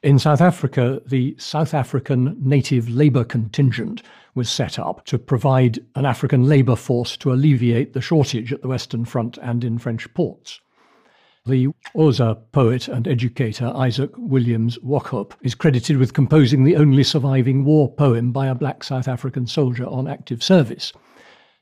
In 0.02 0.18
South 0.18 0.40
Africa, 0.40 1.02
the 1.06 1.36
South 1.38 1.74
African 1.74 2.34
Native 2.40 2.88
Labour 2.88 3.22
Contingent 3.22 4.02
was 4.34 4.48
set 4.48 4.78
up 4.78 5.04
to 5.04 5.18
provide 5.18 5.78
an 5.94 6.06
African 6.06 6.44
labour 6.44 6.74
force 6.74 7.18
to 7.18 7.34
alleviate 7.34 7.92
the 7.92 8.00
shortage 8.00 8.50
at 8.50 8.62
the 8.62 8.68
Western 8.68 9.04
Front 9.04 9.36
and 9.42 9.62
in 9.62 9.76
French 9.76 10.12
ports. 10.14 10.60
The 11.44 11.68
Xhosa 11.94 12.38
poet 12.50 12.88
and 12.88 13.06
educator 13.06 13.70
Isaac 13.74 14.10
Williams 14.16 14.78
Wauchope 14.78 15.34
is 15.42 15.54
credited 15.54 15.98
with 15.98 16.14
composing 16.14 16.64
the 16.64 16.76
only 16.76 17.04
surviving 17.04 17.66
war 17.66 17.92
poem 17.92 18.32
by 18.32 18.46
a 18.46 18.54
black 18.54 18.82
South 18.82 19.06
African 19.06 19.46
soldier 19.46 19.84
on 19.84 20.08
active 20.08 20.42
service. 20.42 20.94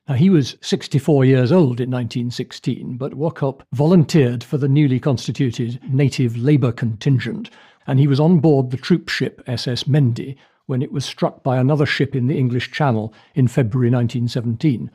Now, 0.08 0.14
he 0.14 0.30
was 0.30 0.56
64 0.60 1.24
years 1.24 1.50
old 1.50 1.80
in 1.80 1.90
1916, 1.90 2.98
but 2.98 3.14
Wauchope 3.14 3.62
volunteered 3.72 4.44
for 4.44 4.58
the 4.58 4.68
newly 4.68 5.00
constituted 5.00 5.80
Native 5.92 6.36
Labour 6.36 6.70
Contingent, 6.70 7.50
and 7.88 7.98
he 7.98 8.06
was 8.06 8.20
on 8.20 8.38
board 8.38 8.70
the 8.70 8.76
troop 8.76 9.08
ship 9.08 9.42
SS 9.46 9.88
Mendi 9.88 10.36
when 10.66 10.82
it 10.82 10.92
was 10.92 11.06
struck 11.06 11.42
by 11.42 11.56
another 11.56 11.86
ship 11.86 12.14
in 12.14 12.26
the 12.26 12.36
English 12.36 12.70
Channel 12.70 13.14
in 13.34 13.48
February 13.48 13.90
1917. 13.90 14.90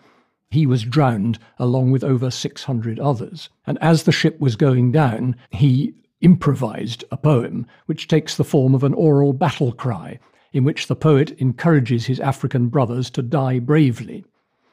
He 0.52 0.68
was 0.68 0.84
drowned 0.84 1.40
along 1.58 1.90
with 1.90 2.04
over 2.04 2.30
600 2.30 3.00
others. 3.00 3.50
And 3.66 3.80
as 3.82 4.04
the 4.04 4.12
ship 4.12 4.40
was 4.40 4.56
going 4.56 4.92
down, 4.92 5.36
he 5.50 5.96
improvised 6.22 7.04
a 7.12 7.18
poem 7.18 7.66
which 7.88 8.08
takes 8.08 8.38
the 8.38 8.44
form 8.44 8.76
of 8.76 8.84
an 8.84 8.94
oral 8.94 9.34
battle 9.34 9.72
cry 9.72 10.20
in 10.54 10.64
which 10.64 10.86
the 10.86 10.96
poet 10.96 11.32
encourages 11.40 12.06
his 12.06 12.20
African 12.20 12.68
brothers 12.68 13.10
to 13.10 13.24
die 13.24 13.58
bravely. 13.58 14.24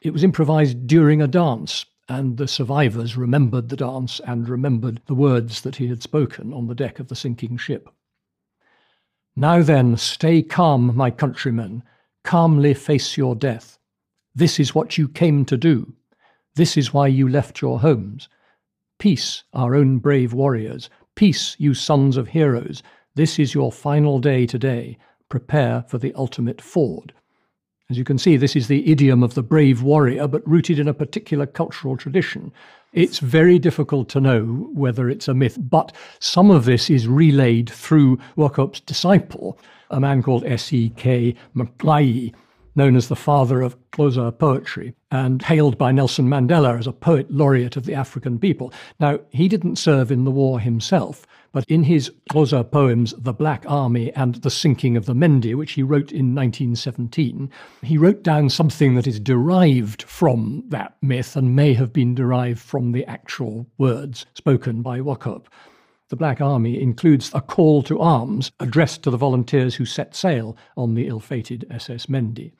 It 0.03 0.13
was 0.13 0.23
improvised 0.23 0.85
during 0.85 1.23
a 1.23 1.27
dance, 1.27 1.85
and 2.07 2.37
the 2.37 2.47
survivors 2.47 3.17
remembered 3.17 3.69
the 3.69 3.75
dance 3.75 4.21
and 4.27 4.47
remembered 4.47 5.01
the 5.07 5.15
words 5.15 5.61
that 5.61 5.77
he 5.77 5.87
had 5.87 6.03
spoken 6.03 6.53
on 6.53 6.67
the 6.67 6.75
deck 6.75 6.99
of 6.99 7.07
the 7.07 7.15
sinking 7.15 7.57
ship. 7.57 7.89
Now 9.35 9.61
then, 9.61 9.95
stay 9.95 10.41
calm, 10.41 10.95
my 10.95 11.09
countrymen, 11.09 11.83
calmly 12.23 12.73
face 12.73 13.15
your 13.15 13.35
death. 13.35 13.77
This 14.35 14.59
is 14.59 14.75
what 14.75 14.97
you 14.97 15.07
came 15.07 15.45
to 15.45 15.57
do. 15.57 15.93
This 16.55 16.75
is 16.75 16.93
why 16.93 17.07
you 17.07 17.29
left 17.29 17.61
your 17.61 17.79
homes. 17.79 18.27
Peace, 18.99 19.43
our 19.53 19.73
own 19.73 19.99
brave 19.99 20.33
warriors. 20.33 20.89
Peace, 21.15 21.55
you 21.59 21.73
sons 21.73 22.17
of 22.17 22.29
heroes. 22.29 22.83
This 23.15 23.39
is 23.39 23.53
your 23.53 23.71
final 23.71 24.19
day 24.19 24.45
today. 24.45 24.97
Prepare 25.29 25.85
for 25.87 25.97
the 25.97 26.13
ultimate 26.13 26.61
ford. 26.61 27.13
As 27.91 27.97
you 27.97 28.05
can 28.05 28.17
see, 28.17 28.37
this 28.37 28.55
is 28.55 28.69
the 28.69 28.89
idiom 28.89 29.21
of 29.21 29.33
the 29.33 29.43
brave 29.43 29.83
warrior, 29.83 30.25
but 30.25 30.47
rooted 30.47 30.79
in 30.79 30.87
a 30.87 30.93
particular 30.93 31.45
cultural 31.45 31.97
tradition. 31.97 32.53
It's 32.93 33.19
very 33.19 33.59
difficult 33.59 34.07
to 34.09 34.21
know 34.21 34.69
whether 34.73 35.09
it's 35.09 35.27
a 35.27 35.33
myth, 35.33 35.57
but 35.59 35.91
some 36.19 36.51
of 36.51 36.63
this 36.63 36.89
is 36.89 37.05
relayed 37.05 37.69
through 37.69 38.17
Wauchope's 38.37 38.79
disciple, 38.79 39.59
a 39.89 39.99
man 39.99 40.23
called 40.23 40.45
S.E.K. 40.45 41.35
Mqhayi, 41.53 42.33
known 42.75 42.95
as 42.95 43.09
the 43.09 43.15
father 43.17 43.61
of 43.61 43.75
Xhosa 43.91 44.37
poetry 44.37 44.95
and 45.11 45.41
hailed 45.41 45.77
by 45.77 45.91
Nelson 45.91 46.29
Mandela 46.29 46.79
as 46.79 46.87
a 46.87 46.93
poet 46.93 47.29
laureate 47.29 47.75
of 47.75 47.85
the 47.85 47.93
African 47.93 48.39
people. 48.39 48.71
Now, 49.01 49.19
he 49.31 49.49
didn't 49.49 49.75
serve 49.75 50.13
in 50.13 50.23
the 50.23 50.31
war 50.31 50.61
himself, 50.61 51.27
but 51.51 51.65
in 51.67 51.83
his 51.83 52.11
Xhosa 52.31 52.69
poems, 52.69 53.13
The 53.17 53.33
Black 53.33 53.65
Army 53.67 54.11
and 54.13 54.35
The 54.35 54.49
Sinking 54.49 54.95
of 54.95 55.05
the 55.05 55.13
Mendi, 55.13 55.53
which 55.53 55.73
he 55.73 55.83
wrote 55.83 56.11
in 56.11 56.33
1917, 56.33 57.49
he 57.83 57.97
wrote 57.97 58.23
down 58.23 58.49
something 58.49 58.95
that 58.95 59.07
is 59.07 59.19
derived 59.19 60.03
from 60.03 60.63
that 60.69 60.95
myth 61.01 61.35
and 61.35 61.55
may 61.55 61.73
have 61.73 61.91
been 61.91 62.15
derived 62.15 62.59
from 62.59 62.91
the 62.91 63.05
actual 63.05 63.67
words 63.77 64.25
spoken 64.33 64.81
by 64.81 64.99
Wauchope. 64.99 65.47
The 66.09 66.15
Black 66.15 66.41
Army 66.41 66.81
includes 66.81 67.31
a 67.33 67.41
call 67.41 67.83
to 67.83 67.99
arms 67.99 68.51
addressed 68.59 69.03
to 69.03 69.09
the 69.09 69.17
volunteers 69.17 69.75
who 69.75 69.85
set 69.85 70.15
sail 70.15 70.57
on 70.75 70.93
the 70.93 71.07
ill 71.07 71.21
fated 71.21 71.65
SS 71.69 72.09
Mendi. 72.09 72.51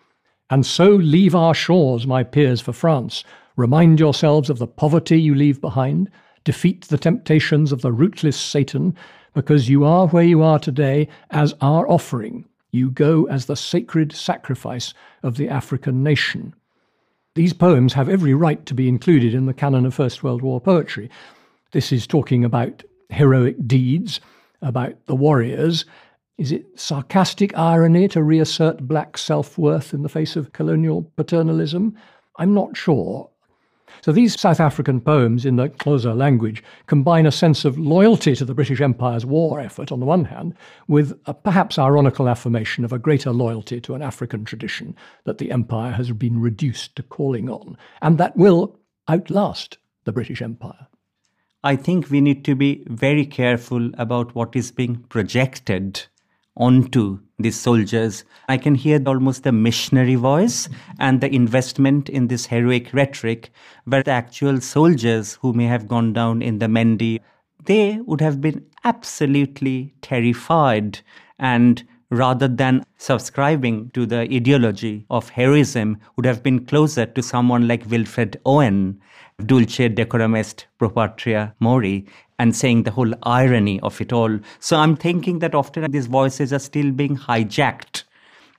And 0.49 0.65
so 0.65 0.89
leave 0.89 1.33
our 1.33 1.53
shores, 1.53 2.05
my 2.05 2.23
peers, 2.23 2.59
for 2.59 2.73
France. 2.73 3.23
Remind 3.55 3.99
yourselves 3.99 4.49
of 4.49 4.57
the 4.57 4.67
poverty 4.67 5.19
you 5.21 5.35
leave 5.35 5.61
behind. 5.61 6.09
Defeat 6.43 6.87
the 6.87 6.97
temptations 6.97 7.71
of 7.71 7.81
the 7.81 7.91
rootless 7.91 8.37
Satan, 8.37 8.95
because 9.33 9.69
you 9.69 9.83
are 9.83 10.07
where 10.07 10.23
you 10.23 10.41
are 10.41 10.59
today 10.59 11.07
as 11.29 11.53
our 11.61 11.87
offering. 11.89 12.45
You 12.71 12.89
go 12.89 13.25
as 13.25 13.45
the 13.45 13.55
sacred 13.55 14.13
sacrifice 14.13 14.93
of 15.23 15.37
the 15.37 15.49
African 15.49 16.03
nation. 16.03 16.53
These 17.35 17.53
poems 17.53 17.93
have 17.93 18.09
every 18.09 18.33
right 18.33 18.65
to 18.65 18.73
be 18.73 18.89
included 18.89 19.33
in 19.33 19.45
the 19.45 19.53
canon 19.53 19.85
of 19.85 19.93
First 19.93 20.23
World 20.23 20.41
War 20.41 20.59
poetry. 20.59 21.09
This 21.71 21.91
is 21.91 22.05
talking 22.05 22.43
about 22.43 22.83
heroic 23.09 23.55
deeds, 23.67 24.19
about 24.61 24.95
the 25.05 25.15
warriors, 25.15 25.85
is 26.41 26.51
it 26.51 26.79
sarcastic 26.79 27.55
irony 27.55 28.07
to 28.07 28.23
reassert 28.23 28.87
black 28.87 29.15
self 29.15 29.59
worth 29.59 29.93
in 29.93 30.01
the 30.01 30.09
face 30.09 30.35
of 30.35 30.53
colonial 30.53 31.03
paternalism? 31.15 31.95
I'm 32.37 32.55
not 32.55 32.75
sure. 32.75 33.29
So 34.01 34.11
these 34.11 34.39
South 34.39 34.59
African 34.59 35.01
poems 35.01 35.45
in 35.45 35.57
the 35.57 35.69
Xhosa 35.69 36.15
language 36.15 36.63
combine 36.87 37.25
a 37.25 37.31
sense 37.31 37.65
of 37.65 37.77
loyalty 37.77 38.35
to 38.35 38.45
the 38.45 38.53
British 38.53 38.81
Empire's 38.81 39.25
war 39.25 39.59
effort 39.59 39.91
on 39.91 39.99
the 39.99 40.05
one 40.05 40.25
hand, 40.25 40.55
with 40.87 41.19
a 41.25 41.33
perhaps 41.33 41.77
ironical 41.77 42.29
affirmation 42.29 42.83
of 42.85 42.93
a 42.93 42.99
greater 42.99 43.31
loyalty 43.31 43.81
to 43.81 43.93
an 43.93 44.01
African 44.01 44.45
tradition 44.45 44.95
that 45.25 45.37
the 45.37 45.51
Empire 45.51 45.91
has 45.91 46.11
been 46.11 46.39
reduced 46.39 46.95
to 46.95 47.03
calling 47.03 47.49
on, 47.49 47.77
and 48.01 48.17
that 48.17 48.35
will 48.37 48.79
outlast 49.09 49.77
the 50.05 50.11
British 50.11 50.41
Empire. 50.41 50.87
I 51.63 51.75
think 51.75 52.09
we 52.09 52.21
need 52.21 52.43
to 52.45 52.55
be 52.55 52.83
very 52.87 53.25
careful 53.25 53.91
about 53.97 54.33
what 54.33 54.55
is 54.55 54.71
being 54.71 55.05
projected 55.09 56.07
onto 56.57 57.19
these 57.41 57.59
soldiers. 57.59 58.23
I 58.49 58.57
can 58.57 58.75
hear 58.75 59.01
almost 59.05 59.43
the 59.43 59.51
missionary 59.51 60.15
voice 60.15 60.69
and 60.99 61.21
the 61.21 61.33
investment 61.33 62.09
in 62.09 62.27
this 62.27 62.45
heroic 62.45 62.93
rhetoric, 62.93 63.51
where 63.85 64.03
the 64.03 64.11
actual 64.11 64.61
soldiers 64.61 65.33
who 65.41 65.53
may 65.53 65.65
have 65.65 65.87
gone 65.87 66.13
down 66.13 66.41
in 66.41 66.59
the 66.59 66.67
Mendi, 66.67 67.19
they 67.65 67.99
would 68.05 68.21
have 68.21 68.41
been 68.41 68.65
absolutely 68.83 69.93
terrified 70.01 70.99
and 71.37 71.83
rather 72.09 72.47
than 72.47 72.83
subscribing 72.97 73.89
to 73.93 74.05
the 74.05 74.21
ideology 74.21 75.05
of 75.09 75.29
heroism 75.29 75.97
would 76.15 76.25
have 76.25 76.43
been 76.43 76.65
closer 76.65 77.05
to 77.05 77.23
someone 77.23 77.67
like 77.67 77.89
Wilfred 77.89 78.39
Owen 78.45 78.99
dulce 79.45 79.89
decorum 79.89 80.35
est 80.35 80.67
pro 80.77 80.89
patria 80.89 81.55
mori 81.59 82.05
and 82.41 82.55
saying 82.55 82.81
the 82.81 82.91
whole 82.91 83.13
irony 83.21 83.79
of 83.81 84.01
it 84.01 84.11
all. 84.11 84.39
So 84.59 84.75
I'm 84.75 84.95
thinking 84.95 85.37
that 85.39 85.53
often 85.53 85.91
these 85.91 86.07
voices 86.07 86.51
are 86.51 86.57
still 86.57 86.91
being 86.91 87.15
hijacked 87.15 88.03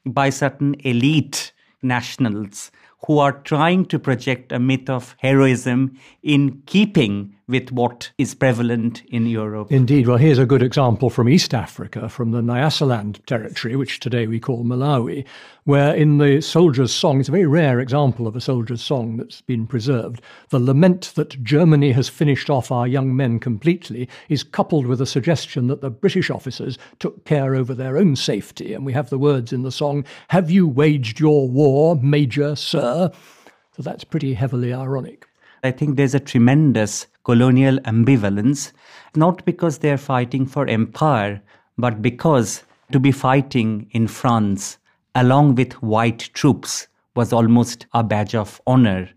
by 0.06 0.30
certain 0.30 0.76
elite 0.84 1.52
nationals 1.82 2.70
who 3.06 3.18
are 3.18 3.32
trying 3.32 3.84
to 3.86 3.98
project 3.98 4.52
a 4.52 4.58
myth 4.58 4.88
of 4.88 5.14
heroism 5.18 5.98
in 6.22 6.62
keeping 6.66 7.34
with 7.48 7.72
what 7.72 8.10
is 8.16 8.34
prevalent 8.34 9.02
in 9.08 9.26
Europe. 9.26 9.70
Indeed. 9.70 10.06
Well, 10.06 10.16
here's 10.16 10.38
a 10.38 10.46
good 10.46 10.62
example 10.62 11.10
from 11.10 11.28
East 11.28 11.52
Africa, 11.52 12.08
from 12.08 12.30
the 12.30 12.40
Nyasaland 12.40 13.24
territory, 13.26 13.76
which 13.76 14.00
today 14.00 14.26
we 14.26 14.40
call 14.40 14.64
Malawi, 14.64 15.26
where 15.64 15.94
in 15.94 16.18
the 16.18 16.40
soldier's 16.40 16.94
song, 16.94 17.20
it's 17.20 17.28
a 17.28 17.32
very 17.32 17.46
rare 17.46 17.78
example 17.78 18.26
of 18.26 18.36
a 18.36 18.40
soldier's 18.40 18.82
song 18.82 19.16
that's 19.16 19.40
been 19.42 19.66
preserved, 19.66 20.22
the 20.48 20.58
lament 20.58 21.12
that 21.14 21.42
Germany 21.42 21.92
has 21.92 22.08
finished 22.08 22.48
off 22.48 22.72
our 22.72 22.86
young 22.86 23.14
men 23.14 23.38
completely 23.38 24.08
is 24.28 24.42
coupled 24.42 24.86
with 24.86 25.00
a 25.00 25.06
suggestion 25.06 25.66
that 25.66 25.80
the 25.80 25.90
British 25.90 26.30
officers 26.30 26.78
took 27.00 27.24
care 27.24 27.54
over 27.54 27.74
their 27.74 27.98
own 27.98 28.16
safety. 28.16 28.72
And 28.72 28.86
we 28.86 28.92
have 28.92 29.10
the 29.10 29.18
words 29.18 29.52
in 29.52 29.62
the 29.62 29.72
song, 29.72 30.04
Have 30.28 30.50
you 30.50 30.66
waged 30.66 31.20
your 31.20 31.48
war, 31.48 31.96
Major, 31.96 32.56
sir? 32.56 32.91
So 32.92 33.82
that's 33.82 34.04
pretty 34.04 34.34
heavily 34.34 34.72
ironic. 34.74 35.26
I 35.64 35.70
think 35.70 35.96
there's 35.96 36.14
a 36.14 36.20
tremendous 36.20 37.06
colonial 37.24 37.78
ambivalence, 37.80 38.72
not 39.14 39.44
because 39.44 39.78
they're 39.78 39.98
fighting 39.98 40.44
for 40.44 40.66
empire, 40.66 41.40
but 41.78 42.02
because 42.02 42.64
to 42.90 43.00
be 43.00 43.12
fighting 43.12 43.88
in 43.92 44.08
France 44.08 44.78
along 45.14 45.54
with 45.54 45.82
white 45.82 46.30
troops 46.34 46.88
was 47.14 47.32
almost 47.32 47.86
a 47.92 48.02
badge 48.02 48.34
of 48.34 48.60
honor. 48.66 49.08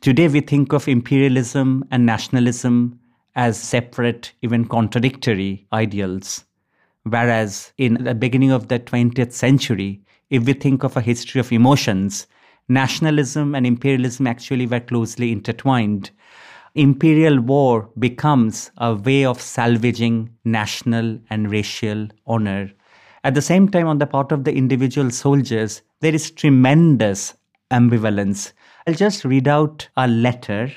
Today 0.00 0.28
we 0.28 0.40
think 0.40 0.72
of 0.72 0.88
imperialism 0.88 1.84
and 1.90 2.06
nationalism 2.06 2.98
as 3.34 3.60
separate, 3.60 4.32
even 4.42 4.64
contradictory 4.66 5.66
ideals. 5.72 6.44
Whereas 7.02 7.72
in 7.76 8.04
the 8.04 8.14
beginning 8.14 8.52
of 8.52 8.68
the 8.68 8.78
20th 8.78 9.32
century, 9.32 10.02
if 10.30 10.44
we 10.44 10.52
think 10.52 10.84
of 10.84 10.96
a 10.96 11.00
history 11.00 11.40
of 11.40 11.52
emotions, 11.52 12.26
nationalism 12.68 13.54
and 13.54 13.66
imperialism 13.66 14.26
actually 14.26 14.66
were 14.66 14.80
closely 14.80 15.32
intertwined 15.32 16.10
imperial 16.74 17.40
war 17.40 17.88
becomes 17.98 18.70
a 18.78 18.94
way 18.94 19.24
of 19.24 19.40
salvaging 19.40 20.28
national 20.44 21.18
and 21.30 21.50
racial 21.50 22.08
honor. 22.26 22.70
At 23.22 23.34
the 23.34 23.42
same 23.42 23.68
time, 23.68 23.86
on 23.86 23.98
the 23.98 24.06
part 24.06 24.32
of 24.32 24.44
the 24.44 24.54
individual 24.54 25.10
soldiers, 25.10 25.82
there 26.00 26.14
is 26.14 26.30
tremendous 26.30 27.34
ambivalence. 27.70 28.52
I'll 28.86 28.94
just 28.94 29.24
read 29.24 29.48
out 29.48 29.88
a 29.96 30.08
letter. 30.08 30.72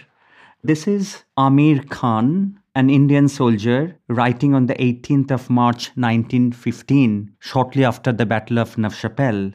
This 0.63 0.87
is 0.87 1.23
Amir 1.35 1.83
Khan, 1.89 2.59
an 2.75 2.89
Indian 2.89 3.27
soldier 3.27 3.97
writing 4.07 4.53
on 4.53 4.67
the 4.67 4.75
18th 4.75 5.31
of 5.31 5.49
March 5.49 5.87
1915, 5.95 7.33
shortly 7.39 7.83
after 7.83 8.11
the 8.11 8.25
Battle 8.25 8.59
of 8.59 8.77
Neuve 8.77 8.95
Chapelle. 8.95 9.51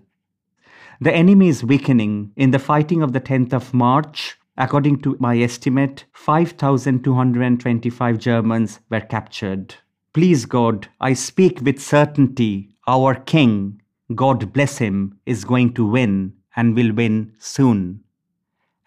The 1.01 1.15
enemy 1.15 1.49
is 1.49 1.65
weakening. 1.65 2.33
In 2.37 2.51
the 2.51 2.59
fighting 2.59 3.03
of 3.03 3.13
the 3.13 3.21
10th 3.21 3.53
of 3.53 3.75
March, 3.75 4.39
according 4.57 5.01
to 5.01 5.17
my 5.19 5.39
estimate, 5.39 6.05
5,225 6.13 8.19
Germans 8.19 8.81
were 8.91 9.01
captured. 9.01 9.75
Please 10.13 10.45
God, 10.45 10.89
I 11.01 11.15
speak 11.15 11.61
with 11.63 11.81
certainty, 11.81 12.69
our 12.87 13.15
King, 13.15 13.81
God 14.15 14.53
bless 14.53 14.79
him, 14.79 15.19
is 15.25 15.45
going 15.45 15.73
to 15.75 15.87
win 15.87 16.35
and 16.55 16.77
will 16.77 16.93
win 16.93 17.33
soon. 17.39 18.05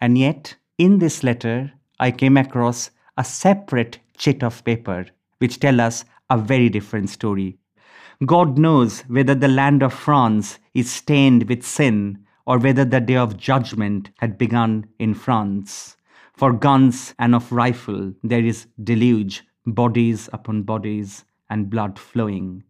And 0.00 0.16
yet, 0.16 0.54
in 0.78 0.98
this 0.98 1.24
letter, 1.24 1.72
I 1.98 2.10
came 2.10 2.36
across 2.36 2.90
a 3.16 3.24
separate 3.24 3.98
chit 4.16 4.42
of 4.42 4.64
paper 4.64 5.06
which 5.38 5.58
tell 5.58 5.80
us 5.80 6.04
a 6.30 6.38
very 6.38 6.68
different 6.68 7.10
story. 7.10 7.58
God 8.24 8.56
knows 8.56 9.00
whether 9.02 9.34
the 9.34 9.48
land 9.48 9.82
of 9.82 9.92
France 9.92 10.58
is 10.72 10.90
stained 10.90 11.48
with 11.50 11.62
sin 11.62 12.24
or 12.46 12.58
whether 12.58 12.84
the 12.84 13.00
day 13.00 13.16
of 13.16 13.36
judgment 13.36 14.10
had 14.18 14.38
begun 14.38 14.86
in 14.98 15.12
France. 15.12 15.96
For 16.32 16.52
guns 16.52 17.14
and 17.18 17.34
of 17.34 17.52
rifle 17.52 18.14
there 18.22 18.44
is 18.44 18.68
deluge, 18.82 19.42
bodies 19.66 20.30
upon 20.32 20.62
bodies, 20.62 21.24
and 21.50 21.68
blood 21.68 21.98
flowing. 21.98 22.64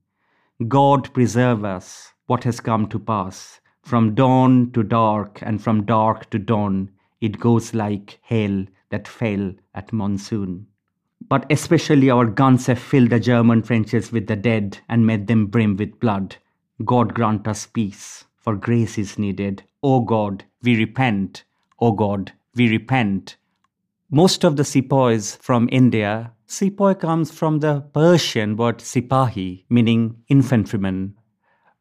God 0.66 1.12
preserve 1.14 1.64
us 1.64 2.12
what 2.26 2.44
has 2.44 2.58
come 2.58 2.88
to 2.88 2.98
pass. 2.98 3.60
From 3.82 4.16
dawn 4.16 4.72
to 4.72 4.82
dark, 4.82 5.38
and 5.42 5.62
from 5.62 5.84
dark 5.84 6.28
to 6.30 6.40
dawn, 6.40 6.90
it 7.20 7.38
goes 7.38 7.72
like 7.72 8.18
hail 8.22 8.66
that 8.90 9.06
fell 9.06 9.52
at 9.74 9.92
monsoon. 9.92 10.66
But 11.28 11.46
especially 11.50 12.10
our 12.10 12.26
guns 12.26 12.66
have 12.66 12.78
filled 12.78 13.10
the 13.10 13.20
German 13.20 13.62
trenches 13.62 14.12
with 14.12 14.26
the 14.26 14.36
dead 14.36 14.78
and 14.88 15.06
made 15.06 15.26
them 15.26 15.46
brim 15.46 15.76
with 15.76 15.98
blood. 15.98 16.36
God 16.84 17.14
grant 17.14 17.48
us 17.48 17.66
peace, 17.66 18.24
for 18.36 18.54
grace 18.54 18.98
is 18.98 19.18
needed. 19.18 19.62
O 19.82 20.00
God, 20.00 20.44
we 20.62 20.76
repent. 20.76 21.44
O 21.80 21.92
God, 21.92 22.32
we 22.54 22.68
repent. 22.68 23.36
Most 24.10 24.44
of 24.44 24.56
the 24.56 24.64
sepoys 24.64 25.36
from 25.36 25.68
India, 25.72 26.32
sepoy 26.46 26.94
comes 26.94 27.32
from 27.32 27.58
the 27.58 27.80
Persian 27.92 28.56
word 28.56 28.78
sipahi, 28.78 29.64
meaning 29.68 30.22
infantryman, 30.28 31.16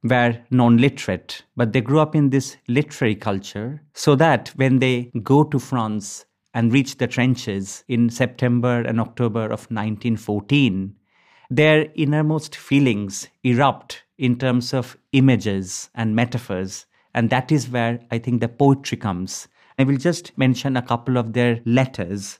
were 0.03 0.37
non 0.49 0.77
literate, 0.77 1.43
but 1.55 1.71
they 1.71 1.81
grew 1.81 1.99
up 1.99 2.15
in 2.15 2.29
this 2.29 2.57
literary 2.67 3.15
culture 3.15 3.83
so 3.93 4.15
that 4.15 4.49
when 4.55 4.79
they 4.79 5.11
go 5.23 5.43
to 5.43 5.59
France 5.59 6.25
and 6.55 6.71
reach 6.71 6.97
the 6.97 7.05
trenches 7.05 7.83
in 7.89 8.09
September 8.09 8.81
and 8.81 8.99
October 8.99 9.43
of 9.43 9.69
1914, 9.69 10.95
their 11.51 11.91
innermost 11.95 12.55
feelings 12.55 13.27
erupt 13.43 14.03
in 14.17 14.37
terms 14.37 14.73
of 14.73 14.97
images 15.11 15.89
and 15.93 16.15
metaphors. 16.15 16.85
And 17.13 17.29
that 17.29 17.51
is 17.51 17.69
where 17.69 17.99
I 18.09 18.19
think 18.19 18.39
the 18.39 18.47
poetry 18.47 18.97
comes. 18.97 19.49
I 19.77 19.83
will 19.83 19.97
just 19.97 20.35
mention 20.37 20.77
a 20.77 20.81
couple 20.81 21.17
of 21.17 21.33
their 21.33 21.59
letters. 21.65 22.39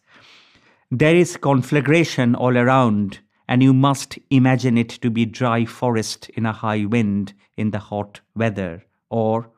There 0.89 1.15
is 1.15 1.35
conflagration 1.35 2.35
all 2.35 2.57
around, 2.57 3.19
and 3.49 3.61
you 3.61 3.73
must 3.73 4.17
imagine 4.29 4.77
it 4.77 4.89
to 4.89 5.09
be 5.09 5.25
dry 5.25 5.65
forest 5.65 6.29
in 6.29 6.45
a 6.45 6.53
high 6.53 6.85
wind 6.85 7.33
in 7.57 7.71
the 7.71 7.79
hot 7.79 8.21
weather. 8.33 8.85
Or, 9.09 9.49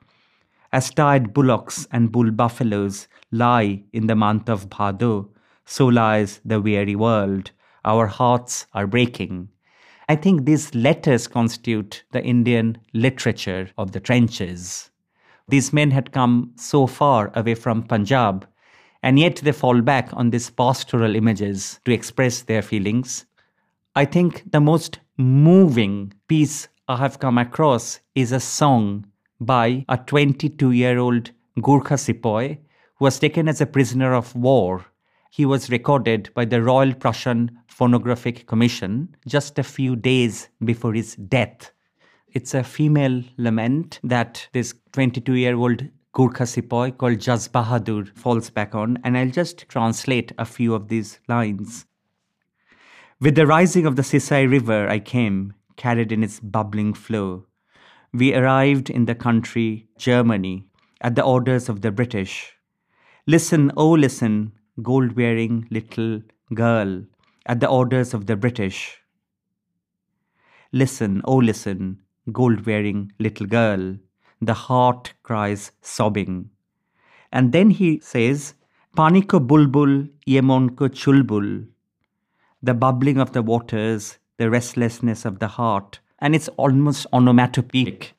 as 0.71 0.89
tired 0.89 1.33
bullocks 1.33 1.87
and 1.91 2.11
bull 2.11 2.31
buffaloes 2.31 3.07
lie 3.31 3.83
in 3.93 4.07
the 4.07 4.15
month 4.15 4.49
of 4.49 4.69
Bhado, 4.69 5.29
so 5.65 5.87
lies 5.87 6.41
the 6.45 6.61
weary 6.61 6.95
world. 6.95 7.51
Our 7.85 8.07
hearts 8.07 8.67
are 8.73 8.87
breaking. 8.87 9.49
I 10.09 10.15
think 10.15 10.45
these 10.45 10.73
letters 10.73 11.27
constitute 11.27 12.03
the 12.11 12.23
Indian 12.23 12.77
literature 12.93 13.69
of 13.77 13.91
the 13.91 13.99
trenches. 13.99 14.89
These 15.49 15.73
men 15.73 15.91
had 15.91 16.11
come 16.11 16.51
so 16.55 16.87
far 16.87 17.31
away 17.35 17.55
from 17.55 17.83
Punjab, 17.83 18.47
and 19.03 19.19
yet 19.19 19.37
they 19.37 19.51
fall 19.51 19.81
back 19.81 20.09
on 20.13 20.29
these 20.29 20.49
pastoral 20.49 21.15
images 21.15 21.79
to 21.85 21.93
express 21.93 22.41
their 22.41 22.61
feelings. 22.61 23.25
I 23.95 24.05
think 24.05 24.51
the 24.51 24.61
most 24.61 24.99
moving 25.17 26.13
piece 26.27 26.67
I 26.87 26.97
have 26.97 27.19
come 27.19 27.37
across 27.37 27.99
is 28.15 28.31
a 28.31 28.39
song 28.39 29.05
by 29.39 29.85
a 29.89 29.97
22 29.97 30.71
year 30.71 30.97
old 30.97 31.31
Gurkha 31.61 31.97
sepoy 31.97 32.57
who 32.95 33.05
was 33.05 33.19
taken 33.19 33.47
as 33.47 33.61
a 33.61 33.65
prisoner 33.65 34.13
of 34.13 34.35
war. 34.35 34.85
He 35.31 35.45
was 35.45 35.69
recorded 35.69 36.29
by 36.33 36.45
the 36.45 36.61
Royal 36.61 36.93
Prussian 36.93 37.59
Phonographic 37.67 38.47
Commission 38.47 39.15
just 39.27 39.59
a 39.59 39.63
few 39.63 39.95
days 39.95 40.49
before 40.63 40.93
his 40.93 41.15
death. 41.15 41.71
It's 42.31 42.53
a 42.53 42.63
female 42.63 43.23
lament 43.37 43.99
that 44.03 44.47
this 44.53 44.73
22 44.93 45.33
year 45.33 45.55
old 45.55 45.83
Gurkha 46.13 46.45
sepoy 46.45 46.91
called 46.91 47.19
Jas 47.19 47.47
Bahadur 47.47 48.15
falls 48.15 48.49
back 48.49 48.73
on, 48.73 48.97
and 49.03 49.17
I'll 49.17 49.29
just 49.29 49.67
translate 49.69 50.31
a 50.37 50.45
few 50.45 50.73
of 50.73 50.87
these 50.87 51.19
lines. 51.27 51.85
With 53.19 53.33
the 53.33 53.47
rising 53.47 53.87
of 53.87 53.95
the 53.95 54.03
Sisai 54.03 54.49
River, 54.49 54.87
I 54.87 54.99
came, 54.99 55.55
carried 55.75 56.11
in 56.11 56.23
its 56.23 56.39
bubbling 56.39 56.93
flow. 56.93 57.46
We 58.13 58.33
arrived 58.33 58.89
in 58.89 59.05
the 59.05 59.15
country, 59.15 59.87
Germany, 59.97 60.65
at 61.01 61.15
the 61.15 61.23
orders 61.23 61.69
of 61.69 61.81
the 61.81 61.91
British. 61.91 62.53
Listen, 63.25 63.71
oh, 63.75 63.91
listen, 63.91 64.53
gold 64.81 65.15
wearing 65.15 65.67
little 65.69 66.21
girl, 66.53 67.03
at 67.45 67.59
the 67.59 67.67
orders 67.67 68.13
of 68.13 68.25
the 68.25 68.35
British. 68.35 69.01
Listen, 70.71 71.21
oh, 71.25 71.37
listen, 71.37 72.01
gold 72.31 72.65
wearing 72.65 73.11
little 73.19 73.47
girl, 73.47 73.97
the 74.41 74.53
heart 74.53 75.13
cries 75.23 75.71
sobbing. 75.81 76.49
And 77.31 77.51
then 77.51 77.71
he 77.71 77.99
says, 77.99 78.53
Paniko 78.95 79.45
bulbul, 79.45 80.07
yemonko 80.25 80.89
chulbul, 80.89 81.67
the 82.63 82.73
bubbling 82.73 83.17
of 83.19 83.33
the 83.33 83.41
waters, 83.41 84.17
the 84.37 84.49
restlessness 84.49 85.25
of 85.25 85.39
the 85.39 85.47
heart, 85.47 85.99
and 86.19 86.35
it's 86.35 86.47
almost 86.49 87.05
onomatopoeic. 87.13 88.13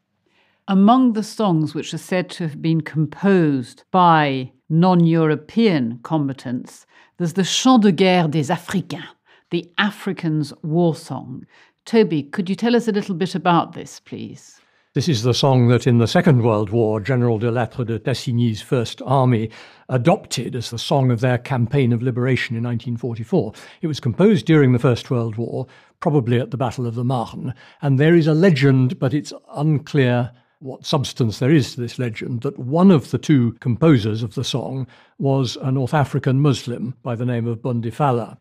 Among 0.66 1.14
the 1.14 1.22
songs 1.22 1.74
which 1.74 1.94
are 1.94 1.98
said 1.98 2.28
to 2.30 2.44
have 2.44 2.60
been 2.60 2.82
composed 2.82 3.84
by 3.90 4.52
non 4.68 5.06
European 5.06 6.00
combatants, 6.02 6.86
there's 7.16 7.32
the 7.32 7.44
Chant 7.44 7.82
de 7.82 7.92
guerre 7.92 8.28
des 8.28 8.52
Africains, 8.52 9.08
the 9.50 9.70
Africans' 9.78 10.52
war 10.62 10.94
song. 10.94 11.46
Toby, 11.86 12.22
could 12.22 12.50
you 12.50 12.54
tell 12.54 12.76
us 12.76 12.86
a 12.86 12.92
little 12.92 13.14
bit 13.14 13.34
about 13.34 13.72
this, 13.72 13.98
please? 14.00 14.57
This 14.98 15.08
is 15.08 15.22
the 15.22 15.32
song 15.32 15.68
that 15.68 15.86
in 15.86 15.98
the 15.98 16.08
Second 16.08 16.42
World 16.42 16.70
War, 16.70 16.98
General 16.98 17.38
de 17.38 17.52
Lattre 17.52 17.84
de 17.84 18.00
Tassigny's 18.00 18.60
First 18.60 19.00
Army 19.06 19.48
adopted 19.88 20.56
as 20.56 20.70
the 20.70 20.76
song 20.76 21.12
of 21.12 21.20
their 21.20 21.38
campaign 21.38 21.92
of 21.92 22.02
liberation 22.02 22.56
in 22.56 22.64
1944. 22.64 23.52
It 23.80 23.86
was 23.86 24.00
composed 24.00 24.44
during 24.44 24.72
the 24.72 24.80
First 24.80 25.08
World 25.08 25.36
War, 25.36 25.68
probably 26.00 26.40
at 26.40 26.50
the 26.50 26.56
Battle 26.56 26.84
of 26.84 26.96
the 26.96 27.04
Marne, 27.04 27.54
and 27.80 28.00
there 28.00 28.16
is 28.16 28.26
a 28.26 28.34
legend, 28.34 28.98
but 28.98 29.14
it's 29.14 29.32
unclear 29.54 30.32
what 30.58 30.84
substance 30.84 31.38
there 31.38 31.52
is 31.52 31.76
to 31.76 31.80
this 31.80 32.00
legend 32.00 32.40
that 32.40 32.58
one 32.58 32.90
of 32.90 33.12
the 33.12 33.18
two 33.18 33.52
composers 33.60 34.24
of 34.24 34.34
the 34.34 34.42
song 34.42 34.84
was 35.16 35.56
a 35.62 35.70
North 35.70 35.94
African 35.94 36.40
Muslim 36.40 36.96
by 37.04 37.14
the 37.14 37.24
name 37.24 37.46
of 37.46 37.62
Bundifala. 37.62 38.36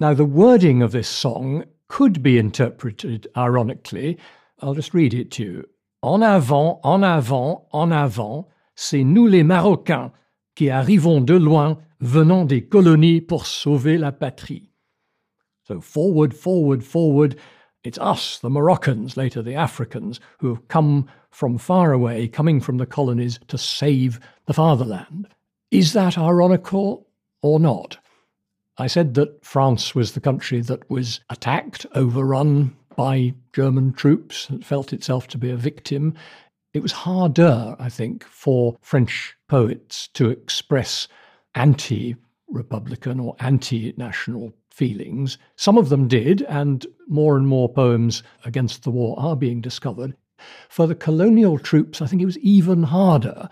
Now, 0.00 0.14
the 0.14 0.24
wording 0.24 0.82
of 0.82 0.90
this 0.90 1.08
song 1.08 1.66
could 1.86 2.20
be 2.20 2.36
interpreted 2.36 3.28
ironically. 3.36 4.18
I'll 4.58 4.74
just 4.74 4.92
read 4.92 5.14
it 5.14 5.30
to 5.30 5.44
you. 5.44 5.68
En 6.02 6.22
avant, 6.22 6.80
en 6.82 7.02
avant, 7.02 7.68
en 7.72 7.90
avant, 7.90 8.48
c'est 8.74 9.04
nous 9.04 9.26
les 9.26 9.42
Marocains 9.42 10.12
qui 10.54 10.70
arrivons 10.70 11.20
de 11.20 11.34
loin, 11.34 11.78
venant 12.00 12.44
des 12.44 12.62
colonies 12.62 13.20
pour 13.20 13.46
sauver 13.46 13.98
la 13.98 14.12
patrie. 14.12 14.70
So 15.66 15.80
forward, 15.80 16.34
forward, 16.34 16.82
forward, 16.82 17.36
it's 17.84 17.98
us, 17.98 18.38
the 18.38 18.50
Moroccans, 18.50 19.16
later 19.16 19.42
the 19.42 19.54
Africans, 19.54 20.20
who 20.38 20.48
have 20.48 20.66
come 20.68 21.06
from 21.30 21.58
far 21.58 21.92
away, 21.92 22.28
coming 22.28 22.60
from 22.60 22.78
the 22.78 22.86
colonies 22.86 23.38
to 23.48 23.58
save 23.58 24.18
the 24.46 24.54
fatherland. 24.54 25.28
Is 25.70 25.92
that 25.92 26.18
ironical 26.18 27.06
or 27.42 27.60
not? 27.60 27.98
I 28.78 28.86
said 28.86 29.14
that 29.14 29.44
France 29.44 29.94
was 29.94 30.12
the 30.12 30.20
country 30.20 30.60
that 30.62 30.90
was 30.90 31.20
attacked, 31.28 31.86
overrun 31.94 32.74
by 33.00 33.32
German 33.54 33.94
troops, 33.94 34.46
that 34.48 34.62
felt 34.62 34.92
itself 34.92 35.26
to 35.26 35.38
be 35.38 35.48
a 35.48 35.56
victim. 35.56 36.12
It 36.74 36.82
was 36.82 36.92
harder, 36.92 37.74
I 37.78 37.88
think, 37.88 38.24
for 38.24 38.76
French 38.82 39.34
poets 39.48 40.08
to 40.08 40.28
express 40.28 41.08
anti 41.54 42.14
republican 42.46 43.18
or 43.18 43.36
anti 43.40 43.94
national 43.96 44.52
feelings. 44.70 45.38
Some 45.56 45.78
of 45.78 45.88
them 45.88 46.08
did, 46.08 46.42
and 46.42 46.86
more 47.08 47.38
and 47.38 47.48
more 47.48 47.70
poems 47.70 48.22
against 48.44 48.82
the 48.82 48.90
war 48.90 49.18
are 49.18 49.34
being 49.34 49.62
discovered. 49.62 50.14
For 50.68 50.86
the 50.86 50.94
colonial 50.94 51.58
troops, 51.58 52.02
I 52.02 52.06
think 52.06 52.20
it 52.20 52.26
was 52.26 52.38
even 52.40 52.82
harder. 52.82 53.48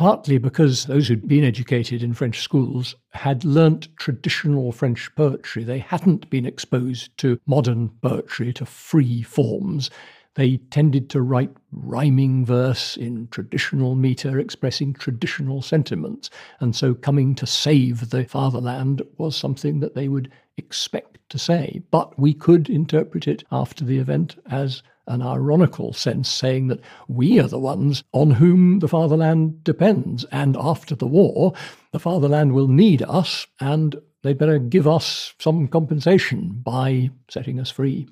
Partly 0.00 0.38
because 0.38 0.86
those 0.86 1.08
who'd 1.08 1.28
been 1.28 1.44
educated 1.44 2.02
in 2.02 2.14
French 2.14 2.40
schools 2.40 2.94
had 3.10 3.44
learnt 3.44 3.94
traditional 3.98 4.72
French 4.72 5.14
poetry. 5.14 5.62
They 5.62 5.78
hadn't 5.78 6.30
been 6.30 6.46
exposed 6.46 7.14
to 7.18 7.38
modern 7.44 7.90
poetry, 8.00 8.50
to 8.54 8.64
free 8.64 9.20
forms. 9.20 9.90
They 10.36 10.56
tended 10.70 11.10
to 11.10 11.20
write 11.20 11.50
rhyming 11.70 12.46
verse 12.46 12.96
in 12.96 13.28
traditional 13.30 13.94
metre, 13.94 14.38
expressing 14.38 14.94
traditional 14.94 15.60
sentiments. 15.60 16.30
And 16.60 16.74
so 16.74 16.94
coming 16.94 17.34
to 17.34 17.46
save 17.46 18.08
the 18.08 18.24
fatherland 18.24 19.02
was 19.18 19.36
something 19.36 19.80
that 19.80 19.94
they 19.94 20.08
would 20.08 20.32
expect 20.56 21.18
to 21.28 21.38
say. 21.38 21.82
But 21.90 22.18
we 22.18 22.32
could 22.32 22.70
interpret 22.70 23.28
it 23.28 23.44
after 23.52 23.84
the 23.84 23.98
event 23.98 24.36
as 24.50 24.82
an 25.06 25.22
ironical 25.22 25.92
sense, 25.92 26.28
saying 26.28 26.68
that 26.68 26.80
we 27.08 27.40
are 27.40 27.48
the 27.48 27.58
ones 27.58 28.04
on 28.12 28.30
whom 28.32 28.78
the 28.78 28.88
fatherland 28.88 29.64
depends. 29.64 30.24
And 30.32 30.56
after 30.56 30.94
the 30.94 31.06
war, 31.06 31.52
the 31.92 31.98
fatherland 31.98 32.52
will 32.52 32.68
need 32.68 33.02
us, 33.02 33.46
and 33.60 34.00
they'd 34.22 34.38
better 34.38 34.58
give 34.58 34.86
us 34.86 35.34
some 35.38 35.68
compensation 35.68 36.60
by 36.62 37.10
setting 37.28 37.58
us 37.58 37.70
free. 37.70 38.08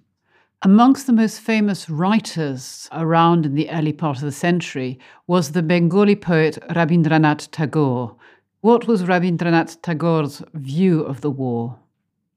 Amongst 0.63 1.07
the 1.07 1.13
most 1.13 1.39
famous 1.39 1.89
writers 1.89 2.89
around 2.91 3.47
in 3.47 3.55
the 3.55 3.71
early 3.71 3.93
part 3.93 4.17
of 4.17 4.25
the 4.25 4.33
century 4.33 4.99
was 5.29 5.53
the 5.53 5.63
Bengali 5.63 6.17
poet 6.17 6.59
Rabindranath 6.71 7.49
Tagore. 7.53 8.17
What 8.61 8.89
was 8.89 9.05
Rabindranath 9.05 9.81
Tagore's 9.83 10.43
view 10.55 11.03
of 11.03 11.21
the 11.21 11.31
war? 11.31 11.79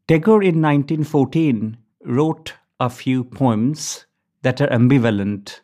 Tagore 0.08 0.44
in 0.44 0.62
1914 0.62 1.78
wrote 2.06 2.54
a 2.80 2.92
few 2.92 3.24
poems 3.24 4.06
that 4.42 4.62
are 4.62 4.70
ambivalent. 4.70 5.62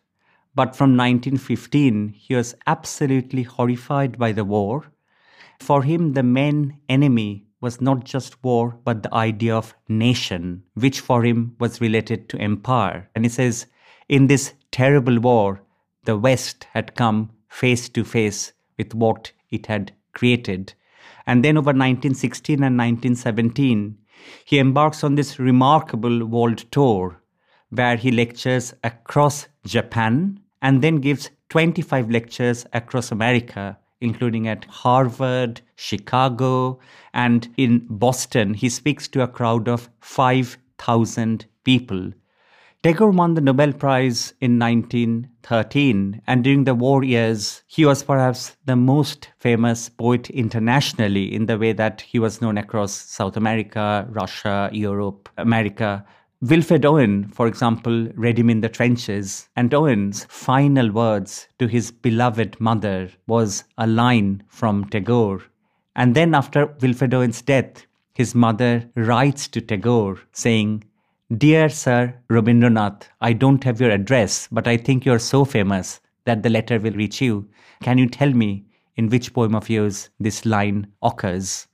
But 0.56 0.76
from 0.76 0.98
1915, 0.98 2.10
he 2.10 2.36
was 2.36 2.56
absolutely 2.66 3.44
horrified 3.44 4.18
by 4.18 4.32
the 4.32 4.46
war. 4.46 4.92
For 5.60 5.84
him, 5.84 6.14
the 6.14 6.24
main 6.24 6.80
enemy 6.90 7.46
was 7.62 7.82
not 7.82 8.04
just 8.04 8.44
war, 8.44 8.78
but 8.84 9.04
the 9.04 9.14
idea 9.14 9.56
of 9.56 9.76
nation, 9.88 10.64
which 10.76 11.00
for 11.00 11.24
him 11.24 11.56
was 11.60 11.82
related 11.82 12.30
to 12.30 12.40
empire. 12.40 13.10
And 13.16 13.26
he 13.26 13.30
says, 13.30 13.66
in 14.08 14.28
this 14.28 14.54
terrible 14.72 15.20
war, 15.20 15.62
the 16.06 16.18
West 16.18 16.68
had 16.74 16.96
come 16.96 17.32
face 17.50 17.90
to 17.90 18.04
face 18.04 18.54
with 18.78 18.94
what 18.94 19.32
it 19.50 19.66
had 19.66 19.94
created. 20.14 20.74
And 21.26 21.44
then 21.44 21.58
over 21.58 21.68
1916 21.68 22.56
and 22.56 22.78
1917, 22.78 23.98
he 24.46 24.60
embarks 24.60 25.04
on 25.04 25.16
this 25.16 25.40
remarkable 25.40 26.26
world 26.26 26.66
tour 26.72 27.22
where 27.70 27.96
he 27.96 28.12
lectures 28.12 28.74
across 28.84 29.48
Japan 29.66 30.40
and 30.62 30.82
then 30.82 30.98
gives 30.98 31.30
25 31.50 32.10
lectures 32.10 32.66
across 32.74 33.12
America, 33.12 33.78
including 34.02 34.48
at 34.48 34.66
Harvard, 34.66 35.62
Chicago, 35.76 36.80
and 37.14 37.50
in 37.58 37.86
Boston. 37.90 38.54
He 38.54 38.70
speaks 38.70 39.08
to 39.10 39.24
a 39.24 39.28
crowd 39.28 39.68
of 39.68 39.90
5,000 40.02 41.46
people. 41.64 42.12
Tagore 42.84 43.10
won 43.10 43.34
the 43.34 43.42
Nobel 43.42 43.74
Prize 43.74 44.34
in 44.40 44.60
1913, 44.60 46.22
and 46.28 46.44
during 46.44 46.64
the 46.64 46.76
war 46.76 47.04
years, 47.04 47.64
he 47.66 47.86
was 47.86 48.04
perhaps 48.04 48.56
the 48.66 48.76
most 48.76 49.30
famous 49.40 49.90
poet 49.90 50.30
internationally 50.30 51.34
in 51.34 51.48
the 51.48 51.58
way 51.58 51.74
that 51.74 52.02
he 52.02 52.20
was 52.20 52.40
known 52.40 52.58
across 52.58 52.94
South 52.94 53.36
America, 53.36 54.08
Russia, 54.10 54.70
Europe, 54.72 55.28
America. 55.38 56.06
Wilfred 56.42 56.86
Owen, 56.86 57.30
for 57.30 57.48
example, 57.48 58.10
read 58.14 58.38
him 58.38 58.48
in 58.48 58.62
the 58.62 58.70
trenches, 58.70 59.50
and 59.56 59.74
Owen's 59.74 60.26
final 60.26 60.92
words 60.92 61.48
to 61.58 61.66
his 61.66 61.90
beloved 61.90 62.62
mother 62.62 63.10
was 63.26 63.64
a 63.80 63.88
line 63.88 64.44
from 64.48 64.86
Tagore. 64.86 65.42
And 65.96 66.14
then, 66.14 66.36
after 66.36 66.68
Wilfred 66.80 67.16
Owen's 67.16 67.42
death, 67.42 67.88
his 68.14 68.36
mother 68.36 68.88
writes 68.96 69.48
to 69.48 69.62
Tagore 69.62 70.20
saying, 70.32 70.84
Dear 71.36 71.70
Sir 71.70 72.14
Rabindranath, 72.30 73.08
I 73.20 73.34
don't 73.34 73.64
have 73.64 73.82
your 73.82 73.90
address, 73.90 74.48
but 74.52 74.68
I 74.68 74.78
think 74.78 75.06
you're 75.06 75.18
so 75.18 75.44
famous 75.44 76.02
that 76.26 76.44
the 76.44 76.52
letter 76.52 76.80
will 76.80 76.94
reach 76.94 77.20
you. 77.20 77.50
Can 77.82 77.98
you 77.98 78.08
tell 78.08 78.32
me 78.32 78.68
in 78.96 79.10
which 79.10 79.34
poem 79.34 79.56
of 79.56 79.72
yours 79.72 80.12
this 80.20 80.46
line 80.46 80.86
occurs? 81.02 81.68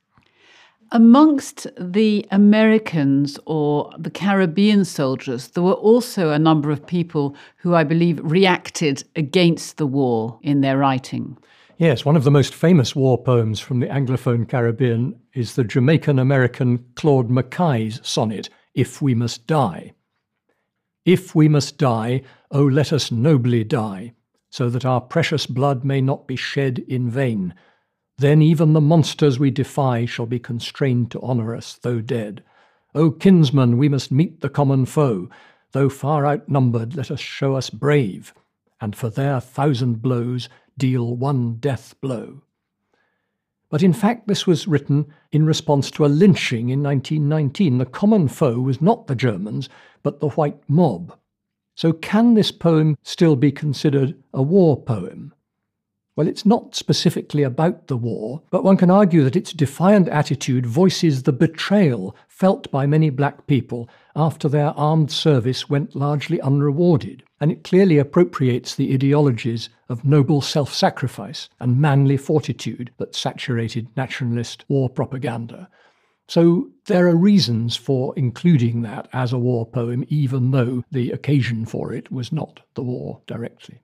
Amongst 0.95 1.65
the 1.75 2.23
Americans 2.29 3.39
or 3.47 3.91
the 3.97 4.12
Caribbean 4.12 4.86
soldiers, 4.86 5.47
there 5.47 5.63
were 5.63 5.73
also 5.73 6.29
a 6.29 6.38
number 6.38 6.69
of 6.69 6.86
people 6.86 7.36
who 7.58 7.73
I 7.73 7.84
believe 7.84 8.19
reacted 8.23 9.03
against 9.15 9.77
the 9.77 9.88
war 9.88 10.38
in 10.43 10.62
their 10.62 10.77
writing. 10.77 11.36
Yes, 11.79 12.06
one 12.06 12.15
of 12.15 12.23
the 12.23 12.29
most 12.29 12.53
famous 12.53 12.95
war 12.95 13.17
poems 13.17 13.60
from 13.60 13.79
the 13.79 13.88
Anglophone 13.88 14.47
Caribbean 14.47 15.19
is 15.34 15.56
the 15.56 15.63
Jamaican 15.63 16.19
American 16.19 16.86
Claude 16.93 17.27
McKay's 17.27 17.99
sonnet, 18.08 18.49
If 18.75 19.01
We 19.01 19.15
Must 19.15 19.47
Die. 19.47 19.93
If 21.06 21.34
we 21.34 21.49
must 21.49 21.79
die, 21.79 22.21
oh, 22.51 22.65
let 22.65 22.93
us 22.93 23.12
nobly 23.12 23.63
die, 23.63 24.13
so 24.51 24.69
that 24.69 24.86
our 24.86 25.01
precious 25.01 25.47
blood 25.47 25.84
may 25.84 26.01
not 26.01 26.27
be 26.27 26.36
shed 26.36 26.77
in 26.88 27.10
vain 27.10 27.56
then 28.17 28.41
even 28.41 28.73
the 28.73 28.82
monsters 28.82 29.39
we 29.39 29.52
defy 29.52 30.06
shall 30.06 30.26
be 30.26 30.39
constrained 30.39 31.12
to 31.12 31.21
honour 31.21 31.56
us, 31.56 31.73
though 31.82 32.02
dead. 32.02 32.43
O 32.95 33.10
kinsmen, 33.10 33.78
we 33.78 33.89
must 33.89 34.12
meet 34.12 34.41
the 34.41 34.49
common 34.49 34.86
foe. 34.86 35.30
Though 35.71 35.89
far 35.89 36.26
outnumbered, 36.26 36.95
let 36.95 37.10
us 37.10 37.19
show 37.19 37.56
us 37.56 37.71
brave, 37.71 38.34
and 38.80 38.95
for 38.95 39.10
their 39.10 39.39
thousand 39.39 40.02
blows 40.02 40.47
deal 40.78 41.15
one 41.15 41.56
death 41.56 41.95
blow. 42.02 42.43
But 43.69 43.82
in 43.82 43.93
fact, 43.93 44.28
this 44.28 44.45
was 44.45 44.67
written 44.67 45.08
in 45.32 45.47
response 45.47 45.89
to 45.91 46.06
a 46.06 46.08
lynching 46.08 46.69
in 46.69 46.84
1919. 46.84 47.80
The 47.80 47.88
common 47.88 48.28
foe 48.28 48.60
was 48.60 48.80
not 48.80 49.08
the 49.08 49.15
Germans, 49.15 49.67
but 50.04 50.19
the 50.19 50.30
white 50.30 50.60
mob. 50.67 51.17
So, 51.73 51.91
can 51.91 52.36
this 52.36 52.52
poem 52.52 52.95
still 53.02 53.36
be 53.36 53.52
considered 53.52 54.15
a 54.32 54.43
war 54.43 54.80
poem? 54.80 55.34
Well, 56.15 56.28
it's 56.28 56.45
not 56.45 56.76
specifically 56.76 57.41
about 57.41 57.88
the 57.88 57.97
war, 57.97 58.43
but 58.52 58.63
one 58.63 58.78
can 58.78 58.91
argue 58.91 59.23
that 59.23 59.36
its 59.36 59.52
defiant 59.52 60.08
attitude 60.10 60.63
voices 60.63 61.23
the 61.23 61.34
betrayal 61.34 62.15
felt 62.28 62.69
by 62.69 62.86
many 62.86 63.10
black 63.10 63.47
people 63.47 63.89
after 64.15 64.47
their 64.47 64.78
armed 64.78 65.12
service 65.12 65.69
went 65.69 65.95
largely 65.95 66.39
unrewarded, 66.41 67.23
and 67.39 67.52
it 67.52 67.63
clearly 67.63 67.97
appropriates 67.97 68.76
the 68.76 68.93
ideologies 68.93 69.69
of 69.89 70.06
noble 70.06 70.39
self 70.39 70.71
sacrifice 70.71 71.49
and 71.60 71.82
manly 71.82 72.17
fortitude 72.17 72.91
that 72.97 73.15
saturated 73.15 73.88
nationalist 73.97 74.65
war 74.67 74.89
propaganda. 74.89 75.67
So 76.28 76.69
there 76.86 77.08
are 77.08 77.15
reasons 77.15 77.76
for 77.76 78.13
including 78.15 78.84
that 78.84 79.08
as 79.13 79.34
a 79.34 79.39
war 79.39 79.65
poem, 79.65 80.06
even 80.10 80.52
though 80.52 80.84
the 80.91 81.12
occasion 81.12 81.65
for 81.65 81.91
it 81.91 82.12
was 82.12 82.32
not 82.32 82.60
the 82.76 82.84
war 82.84 83.21
directly. 83.26 83.83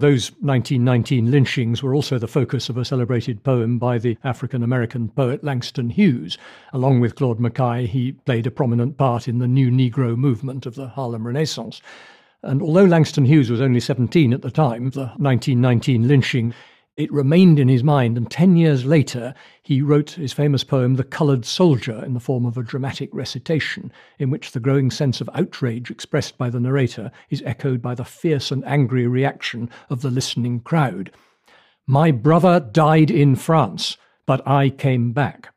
Those 0.00 0.30
1919 0.40 1.30
lynchings 1.30 1.82
were 1.82 1.94
also 1.94 2.18
the 2.18 2.28
focus 2.28 2.68
of 2.68 2.76
a 2.76 2.84
celebrated 2.84 3.42
poem 3.42 3.78
by 3.78 3.98
the 3.98 4.16
African 4.22 4.62
American 4.62 5.08
poet 5.08 5.42
Langston 5.42 5.90
Hughes. 5.90 6.38
Along 6.72 7.00
with 7.00 7.16
Claude 7.16 7.40
McKay, 7.40 7.86
he 7.86 8.12
played 8.12 8.46
a 8.46 8.50
prominent 8.50 8.96
part 8.96 9.26
in 9.26 9.38
the 9.38 9.48
new 9.48 9.70
Negro 9.70 10.16
movement 10.16 10.66
of 10.66 10.76
the 10.76 10.88
Harlem 10.88 11.26
Renaissance. 11.26 11.82
And 12.42 12.62
although 12.62 12.84
Langston 12.84 13.24
Hughes 13.24 13.50
was 13.50 13.60
only 13.60 13.80
17 13.80 14.32
at 14.32 14.42
the 14.42 14.50
time, 14.50 14.90
the 14.90 15.06
1919 15.16 16.06
lynching 16.06 16.54
it 16.98 17.12
remained 17.12 17.60
in 17.60 17.68
his 17.68 17.84
mind, 17.84 18.16
and 18.16 18.28
10 18.28 18.56
years 18.56 18.84
later, 18.84 19.32
he 19.62 19.80
wrote 19.80 20.10
his 20.10 20.32
famous 20.32 20.64
poem, 20.64 20.96
The 20.96 21.04
Coloured 21.04 21.44
Soldier, 21.44 22.04
in 22.04 22.12
the 22.12 22.20
form 22.20 22.44
of 22.44 22.58
a 22.58 22.62
dramatic 22.64 23.08
recitation, 23.12 23.92
in 24.18 24.30
which 24.30 24.50
the 24.50 24.58
growing 24.58 24.90
sense 24.90 25.20
of 25.20 25.30
outrage 25.32 25.92
expressed 25.92 26.36
by 26.36 26.50
the 26.50 26.58
narrator 26.58 27.12
is 27.30 27.40
echoed 27.46 27.80
by 27.80 27.94
the 27.94 28.04
fierce 28.04 28.50
and 28.50 28.64
angry 28.64 29.06
reaction 29.06 29.70
of 29.88 30.02
the 30.02 30.10
listening 30.10 30.58
crowd. 30.58 31.12
My 31.86 32.10
brother 32.10 32.58
died 32.58 33.12
in 33.12 33.36
France, 33.36 33.96
but 34.26 34.46
I 34.46 34.68
came 34.68 35.12
back. 35.12 35.54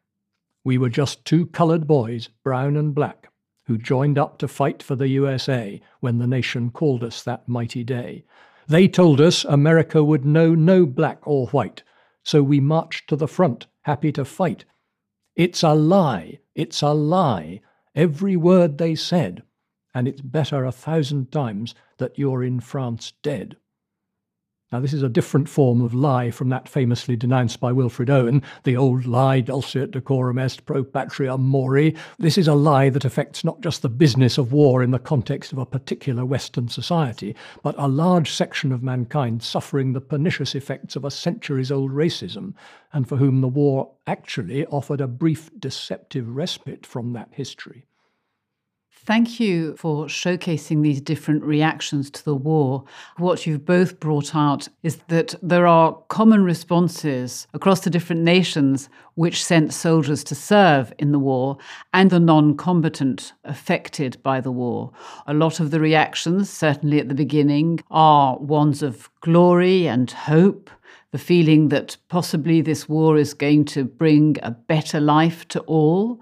We 0.63 0.77
were 0.77 0.89
just 0.89 1.25
two 1.25 1.47
coloured 1.47 1.87
boys, 1.87 2.29
brown 2.43 2.77
and 2.77 2.93
black, 2.93 3.29
who 3.65 3.79
joined 3.79 4.19
up 4.19 4.37
to 4.37 4.47
fight 4.47 4.83
for 4.83 4.95
the 4.95 5.07
USA 5.07 5.81
when 6.01 6.19
the 6.19 6.27
nation 6.27 6.69
called 6.69 7.03
us 7.03 7.23
that 7.23 7.49
mighty 7.49 7.83
day. 7.83 8.25
They 8.67 8.87
told 8.87 9.19
us 9.19 9.43
America 9.45 10.03
would 10.03 10.25
know 10.25 10.55
no 10.55 10.85
black 10.85 11.19
or 11.27 11.47
white, 11.47 11.83
so 12.23 12.43
we 12.43 12.59
marched 12.59 13.09
to 13.09 13.15
the 13.15 13.27
front, 13.27 13.67
happy 13.81 14.11
to 14.13 14.25
fight. 14.25 14.65
It's 15.35 15.63
a 15.63 15.73
lie, 15.73 16.39
it's 16.55 16.81
a 16.81 16.93
lie, 16.93 17.61
every 17.95 18.35
word 18.35 18.77
they 18.77 18.95
said, 18.95 19.43
and 19.93 20.07
it's 20.07 20.21
better 20.21 20.65
a 20.65 20.71
thousand 20.71 21.31
times 21.31 21.73
that 21.97 22.17
you're 22.17 22.43
in 22.43 22.59
France 22.59 23.13
dead. 23.23 23.57
Now, 24.71 24.79
this 24.79 24.93
is 24.93 25.03
a 25.03 25.09
different 25.09 25.49
form 25.49 25.81
of 25.81 25.93
lie 25.93 26.31
from 26.31 26.47
that 26.47 26.69
famously 26.69 27.17
denounced 27.17 27.59
by 27.59 27.73
Wilfred 27.73 28.09
Owen, 28.09 28.41
the 28.63 28.77
old 28.77 29.05
lie, 29.05 29.41
dulce 29.41 29.75
et 29.75 29.91
decorum 29.91 30.39
est 30.39 30.65
pro 30.65 30.85
patria 30.85 31.37
mori. 31.37 31.93
This 32.17 32.37
is 32.37 32.47
a 32.47 32.53
lie 32.53 32.87
that 32.87 33.03
affects 33.03 33.43
not 33.43 33.59
just 33.59 33.81
the 33.81 33.89
business 33.89 34.37
of 34.37 34.53
war 34.53 34.81
in 34.81 34.91
the 34.91 34.97
context 34.97 35.51
of 35.51 35.57
a 35.57 35.65
particular 35.65 36.23
Western 36.23 36.69
society, 36.69 37.35
but 37.61 37.75
a 37.77 37.89
large 37.89 38.31
section 38.31 38.71
of 38.71 38.81
mankind 38.81 39.43
suffering 39.43 39.91
the 39.91 39.99
pernicious 39.99 40.55
effects 40.55 40.95
of 40.95 41.03
a 41.03 41.11
centuries 41.11 41.69
old 41.69 41.91
racism, 41.91 42.53
and 42.93 43.09
for 43.09 43.17
whom 43.17 43.41
the 43.41 43.49
war 43.49 43.91
actually 44.07 44.65
offered 44.67 45.01
a 45.01 45.07
brief 45.07 45.51
deceptive 45.59 46.29
respite 46.33 46.85
from 46.85 47.11
that 47.11 47.27
history. 47.33 47.87
Thank 49.03 49.39
you 49.39 49.75
for 49.77 50.05
showcasing 50.05 50.83
these 50.83 51.01
different 51.01 51.43
reactions 51.43 52.11
to 52.11 52.23
the 52.23 52.35
war. 52.35 52.83
What 53.17 53.47
you've 53.47 53.65
both 53.65 53.99
brought 53.99 54.35
out 54.35 54.67
is 54.83 54.97
that 55.07 55.33
there 55.41 55.65
are 55.65 55.97
common 56.09 56.43
responses 56.43 57.47
across 57.55 57.79
the 57.79 57.89
different 57.89 58.21
nations 58.21 58.89
which 59.15 59.43
sent 59.43 59.73
soldiers 59.73 60.23
to 60.25 60.35
serve 60.35 60.93
in 60.99 61.13
the 61.13 61.17
war 61.17 61.57
and 61.93 62.11
the 62.11 62.19
non 62.19 62.55
combatant 62.55 63.33
affected 63.43 64.21
by 64.21 64.39
the 64.39 64.51
war. 64.51 64.91
A 65.25 65.33
lot 65.33 65.59
of 65.59 65.71
the 65.71 65.79
reactions, 65.79 66.51
certainly 66.51 66.99
at 66.99 67.09
the 67.09 67.15
beginning, 67.15 67.79
are 67.89 68.37
ones 68.37 68.83
of 68.83 69.09
glory 69.21 69.87
and 69.87 70.11
hope 70.11 70.69
the 71.09 71.17
feeling 71.17 71.69
that 71.69 71.97
possibly 72.07 72.61
this 72.61 72.87
war 72.87 73.17
is 73.17 73.33
going 73.33 73.65
to 73.65 73.83
bring 73.83 74.37
a 74.43 74.51
better 74.51 74.99
life 74.99 75.47
to 75.47 75.59
all. 75.61 76.21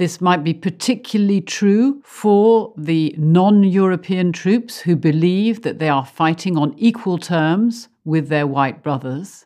This 0.00 0.18
might 0.18 0.42
be 0.42 0.54
particularly 0.54 1.42
true 1.42 2.00
for 2.06 2.72
the 2.74 3.14
non 3.18 3.62
European 3.64 4.32
troops 4.32 4.80
who 4.80 4.96
believe 4.96 5.60
that 5.60 5.78
they 5.78 5.90
are 5.90 6.06
fighting 6.06 6.56
on 6.56 6.72
equal 6.78 7.18
terms 7.18 7.90
with 8.02 8.28
their 8.28 8.46
white 8.46 8.82
brothers. 8.82 9.44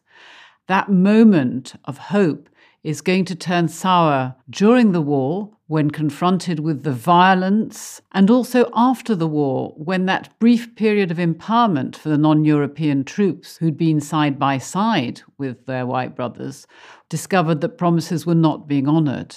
That 0.69 0.89
moment 0.89 1.75
of 1.87 1.99
hope 1.99 2.49
is 2.85 3.01
going 3.01 3.25
to 3.25 3.35
turn 3.35 3.67
sour 3.67 4.37
during 4.49 4.93
the 4.93 5.01
war 5.01 5.51
when 5.67 5.91
confronted 5.91 6.61
with 6.61 6.85
the 6.85 6.93
violence, 6.93 8.01
and 8.13 8.31
also 8.31 8.71
after 8.77 9.17
the 9.17 9.27
war 9.27 9.75
when 9.77 10.07
that 10.07 10.39
brief 10.39 10.77
period 10.77 11.11
of 11.11 11.17
empowerment 11.17 11.97
for 11.97 12.11
the 12.11 12.17
non 12.17 12.45
European 12.45 13.03
troops 13.03 13.57
who'd 13.57 13.77
been 13.77 14.01
side 14.01 14.39
by 14.39 14.59
side 14.59 15.21
with 15.37 15.67
their 15.67 15.85
white 15.85 16.15
brothers 16.15 16.65
discovered 17.09 17.61
that 17.61 17.77
promises 17.77 18.25
were 18.25 18.37
not 18.37 18.69
being 18.69 18.89
honoured. 18.89 19.35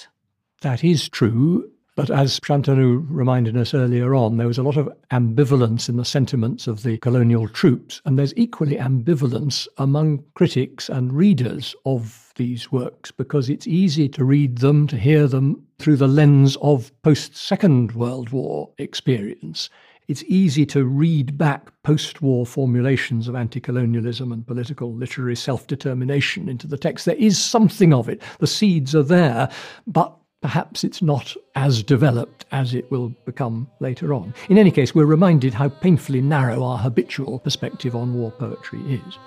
That 0.62 0.84
is 0.84 1.08
true. 1.08 1.70
But 1.96 2.12
as 2.12 2.40
Shantanu 2.40 3.08
reminded 3.10 3.58
us 3.58 3.74
earlier 3.74 4.14
on, 4.14 4.38
there 4.38 4.46
was 4.46 4.60
a 4.60 4.64
lot 4.64 4.78
of 4.78 4.88
ambivalence 5.10 5.90
in 5.90 5.98
the 5.98 6.06
sentiments 6.06 6.68
of 6.68 6.84
the 6.84 7.00
colonial 7.00 7.48
troops, 7.48 8.04
and 8.06 8.20
there's 8.20 8.38
equally 8.38 8.76
ambivalence 8.76 9.68
among 9.78 10.24
critics 10.36 10.90
and 10.90 11.12
readers 11.12 11.76
of 11.86 12.32
these 12.36 12.72
works 12.72 13.10
because 13.10 13.50
it's 13.50 13.66
easy 13.66 14.08
to 14.10 14.24
read 14.24 14.60
them, 14.60 14.86
to 14.88 14.98
hear 14.98 15.28
them 15.28 15.64
through 15.80 15.96
the 15.98 16.08
lens 16.08 16.56
of 16.62 16.92
post 17.02 17.36
Second 17.36 17.94
World 17.94 18.30
War 18.30 18.70
experience. 18.78 19.72
It's 20.08 20.24
easy 20.28 20.68
to 20.68 20.86
read 20.86 21.36
back 21.36 21.72
post 21.82 22.22
war 22.22 22.46
formulations 22.46 23.28
of 23.28 23.36
anti 23.36 23.60
colonialism 23.60 24.32
and 24.32 24.46
political 24.46 24.94
literary 24.94 25.36
self 25.36 25.66
determination 25.66 26.48
into 26.48 26.68
the 26.68 26.78
text. 26.78 27.06
There 27.06 27.16
is 27.16 27.44
something 27.44 27.92
of 27.92 28.08
it. 28.08 28.22
The 28.38 28.48
seeds 28.48 28.94
are 28.94 29.04
there, 29.04 29.50
but 29.88 30.16
perhaps 30.42 30.84
it's 30.84 31.02
not 31.02 31.36
as 31.56 31.84
developed 31.84 32.46
as 32.52 32.74
it 32.74 32.90
will 32.92 33.10
become 33.26 33.68
later 33.80 34.14
on. 34.14 34.34
In 34.50 34.58
any 34.58 34.72
case, 34.72 34.94
we're 34.94 35.06
reminded 35.06 35.54
how 35.54 35.70
painfully 35.70 36.22
narrow 36.22 36.64
our 36.64 36.78
habitual 36.78 37.40
perspective 37.40 37.96
on 37.96 38.14
war 38.14 38.32
poetry 38.32 38.80
is. 38.88 39.18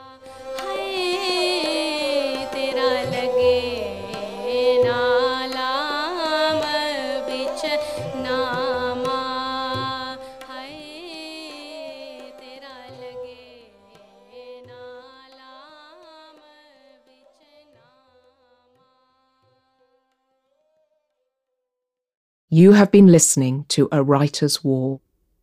You 22.52 22.72
have 22.72 22.90
been 22.90 23.06
listening 23.06 23.64
to 23.68 23.88
A 23.92 24.02
Writer's 24.02 24.64
War. 24.64 24.98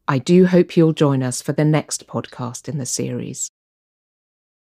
I 0.09 0.17
do 0.17 0.45
hope 0.45 0.75
you'll 0.75 0.91
join 0.91 1.23
us 1.23 1.41
for 1.41 1.53
the 1.53 1.63
next 1.63 2.05
podcast 2.05 2.67
in 2.67 2.79
the 2.79 2.85
series. 2.85 3.49